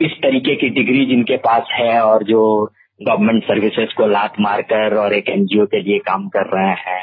इस 0.02 0.12
तरीके 0.12 0.56
की 0.56 0.70
डिग्री 0.70 1.06
जिनके 1.06 1.38
पास 1.38 1.64
है 1.72 2.02
और 2.02 2.24
जो 2.24 2.66
गवर्नमेंट 3.02 3.44
सर्विसेज़ 3.44 3.94
को 3.98 4.08
लात 4.08 4.34
मारकर 4.40 4.96
और 4.96 5.14
एक 5.14 5.30
एनजीओ 5.30 5.66
के 5.66 5.82
लिए 5.82 6.00
काम 6.00 6.28
कर 6.28 6.46
रहे 6.46 6.74
हैं 6.82 7.02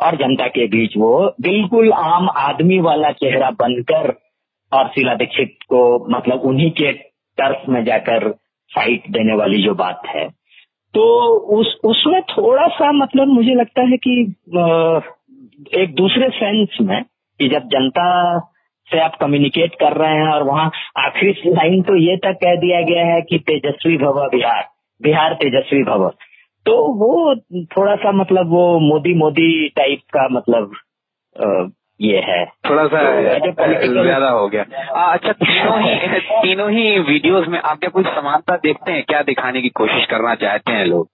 और 0.00 0.16
जनता 0.16 0.46
के 0.46 0.66
बीच 0.66 0.96
वो 0.96 1.34
बिल्कुल 1.40 1.92
आम 1.92 2.28
आदमी 2.36 2.78
वाला 2.78 3.10
चेहरा 3.10 3.50
बनकर 3.50 4.14
और 4.72 4.88
शीला 4.88 5.14
दीक्षित 5.14 5.56
को 5.68 6.06
मतलब 6.16 6.40
उन्हीं 6.40 6.70
के 6.70 6.92
टर्फ 7.38 7.62
में 7.68 7.84
जाकर 7.84 8.28
फाइट 8.70 9.02
देने 9.10 9.36
वाली 9.36 9.62
जो 9.62 9.74
बात 9.74 10.02
है। 10.06 10.28
तो 10.96 11.28
उस, 11.60 11.78
उसमें 11.84 12.22
थोड़ा 12.22 12.68
सा 12.68 12.92
मतलब 12.92 13.28
मुझे 13.28 13.54
लगता 13.54 13.82
है 13.82 13.96
कि 13.96 14.20
एक 15.82 15.94
दूसरे 15.94 16.28
सेंस 16.28 16.68
में 16.80 17.02
कि 17.40 17.48
जब 17.48 17.68
जनता 17.68 18.38
से 18.90 19.00
आप 19.00 19.16
कम्युनिकेट 19.20 19.74
कर 19.74 19.92
रहे 19.92 20.14
हैं 20.14 20.28
और 20.28 20.42
वहाँ 20.42 20.70
आखिरी 20.96 21.32
लाइन 21.46 21.82
तो 21.82 21.96
ये 21.96 22.16
तक 22.16 22.32
कह 22.32 22.54
दिया 22.56 22.80
गया 22.82 23.06
है 23.14 23.22
कि 23.22 23.38
तेजस्वी 23.38 23.96
भव 23.96 24.28
बिहार 24.28 24.64
बिहार 25.02 25.34
तेजस्वी 25.34 25.82
भव। 25.82 26.08
तो 26.66 26.72
वो 26.92 27.36
थोड़ा 27.64 27.96
सा 27.96 28.12
मतलब 28.12 28.48
वो 28.50 28.80
मोदी 28.80 29.14
मोदी 29.14 29.68
टाइप 29.68 30.00
का 30.16 30.28
मतलब 30.28 30.72
ये 32.00 32.18
है। 32.20 32.44
थोड़ा 32.68 32.86
सा 32.86 33.00
तो 33.38 34.02
ज़्यादा 34.02 34.28
हो 34.28 34.48
गया। 34.48 34.64
आ, 34.92 35.12
अच्छा 35.12 35.32
तीनों 35.34 35.80
ही 35.82 36.20
तीनों 36.42 36.70
ही 36.70 36.98
वीडियोस 37.02 37.46
में 37.48 37.58
आप 37.60 37.78
क्या 37.78 37.90
कुछ 37.90 38.06
समानता 38.06 38.56
देखते 38.56 38.92
हैं? 38.92 39.02
क्या 39.02 39.22
दिखाने 39.22 39.62
की 39.62 39.68
कोशिश 39.74 40.04
करना 40.10 40.34
चाहते 40.34 40.72
हैं 40.72 40.84
लोग? 40.86 41.06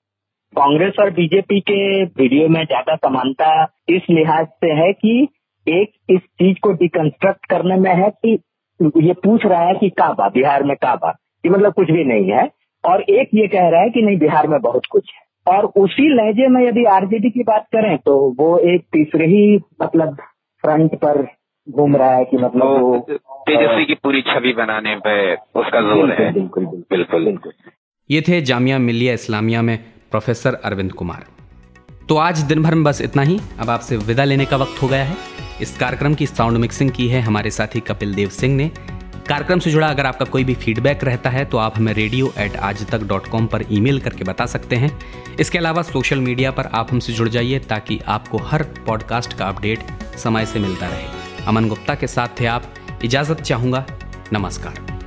कांग्रेस 0.56 0.94
और 1.00 1.10
बीजेपी 1.10 1.60
के 1.60 2.02
वीडियो 2.04 2.48
में 2.48 2.64
ज़्यादा 2.64 2.96
समानता 2.96 3.52
इस 3.88 4.02
लिहाज 4.10 4.46
से 4.46 4.72
है 4.72 4.92
कि 4.92 5.28
एक 5.66 5.92
इस 6.10 6.20
चीज़ 6.20 6.58
को 6.62 6.72
डिकंस्ट्रक्ट 6.72 7.46
करने 7.50 7.76
में 7.76 7.94
है 7.94 8.10
कि 8.26 8.38
ये 8.80 9.12
पूछ 9.24 9.46
रहा 9.46 9.62
है 9.62 9.74
कि 9.74 9.88
काबा 9.98 10.28
बिहार 10.28 10.62
में 10.62 10.76
काबा 10.76 11.14
ये 11.44 11.50
मतलब 11.50 11.72
कुछ 11.72 11.90
भी 11.90 12.04
नहीं 12.04 12.30
है। 12.30 12.48
और 12.84 13.02
एक 13.02 13.28
ये 13.34 13.46
कह 13.48 13.68
रहा 13.68 13.80
है 13.80 13.90
कि 13.90 14.02
नहीं 14.02 14.18
बिहार 14.18 14.46
में 14.48 14.60
बहुत 14.60 14.86
कुछ 14.90 15.10
है। 15.14 15.54
और 15.54 15.64
उसी 15.76 16.08
लहजे 16.14 16.48
में 16.48 16.60
यदि 16.66 16.84
आरजेडी 16.90 17.30
की 17.30 17.42
बात 17.42 17.66
करें 17.72 17.96
तो 17.98 18.16
वो 18.38 18.56
एक 18.74 18.82
तीसरे 18.92 19.26
ही 19.26 19.44
मतलब 19.82 20.16
फ्रंट 20.64 20.94
पर 20.94 21.26
घूम 21.68 21.96
रहा 21.96 22.14
है 22.14 22.24
कि 22.24 22.36
मतलब 22.36 22.80
वो 22.80 22.98
तेजस्वी 23.48 23.84
की 23.84 23.94
पूरी 23.94 24.22
छवि 24.22 24.52
बनाने 24.52 24.94
पे 24.96 25.34
उसका 25.34 25.80
ज़ोर 25.80 26.12
है। 26.12 26.32
बिल्कुल 26.32 26.66
बिल्कुल 26.66 27.24
बिल्कुल। 27.24 27.52
ये 28.10 28.20
थे 28.20 28.40
जामिया 28.42 28.78
मिलिया 28.78 29.12
इस्लामिया 29.14 29.62
में 29.62 29.76
प्रोफेसर 30.10 30.54
अरविंद 30.64 30.92
कुमार। 30.92 31.24
तो 32.08 32.16
आज 32.16 32.38
दिन 32.42 32.62
भर 32.62 32.74
में 32.74 32.84
बस 32.84 33.00
इतना 33.02 33.22
ही। 33.22 33.38
अब 33.60 33.70
आपसे 33.70 33.96
विदा 34.06 34.24
लेने 34.24 34.44
का 34.44 34.56
वक्त 34.56 34.82
हो 34.82 34.88
गया 34.88 35.04
है। 35.04 35.16
इस 35.62 35.76
कार्यक्रम 35.78 36.14
की 36.14 36.26
साउंड 36.26 36.58
मिक्सिंग 36.58 36.90
की 36.90 37.08
है 37.08 37.20
हमारे 37.20 37.50
साथी 37.50 37.80
कपिल 37.80 38.14
देव 38.14 38.28
सिंह 38.30 38.56
ने। 38.56 38.70
कार्यक्रम 39.28 39.58
से 39.58 39.70
जुड़ा 39.70 39.86
अगर 39.86 40.06
आपका 40.06 40.24
कोई 40.24 40.44
भी 40.44 40.54
फीडबैक 40.54 41.04
रहता 41.04 41.30
है 41.30 41.44
तो 41.44 41.58
आप 41.58 41.76
हमें 41.76 41.92
रेडियो 41.94 42.32
एट 42.38 42.56
आज 42.56 42.84
तक 42.86 43.02
डॉट 43.02 43.26
कॉम 43.26 43.46
पर 43.46 43.64
ईमेल 43.70 44.00
करके 44.00 44.24
बता 44.24 44.46
सकते 44.46 44.76
हैं। 44.76 44.90
इसके 45.40 45.58
अलावा 45.58 45.82
सोशल 45.82 46.20
मीडिया 46.20 46.50
पर 46.50 46.66
आप 46.66 46.92
हमसे 46.92 47.12
जुड़ 47.12 47.28
जाइए, 47.28 47.58
ताकि 47.58 48.00
आपको 48.06 48.38
हर 48.38 48.62
पॉडकास्ट 48.62 49.32
का 49.32 49.48
अपडेट 49.48 49.78
समय 50.18 50.46
से 50.46 50.58
मिलता 50.58 50.88
रहे। 50.88 51.44
अमन 51.46 51.68
गुप्ता 51.68 51.94
के 51.94 52.06
साथ 52.06 52.40
थे 52.40 52.46
आप। 52.46 52.74
इजाज़त 53.04 53.40
चाहूँगा। 53.40 53.84
नमस्कार। 54.32 55.01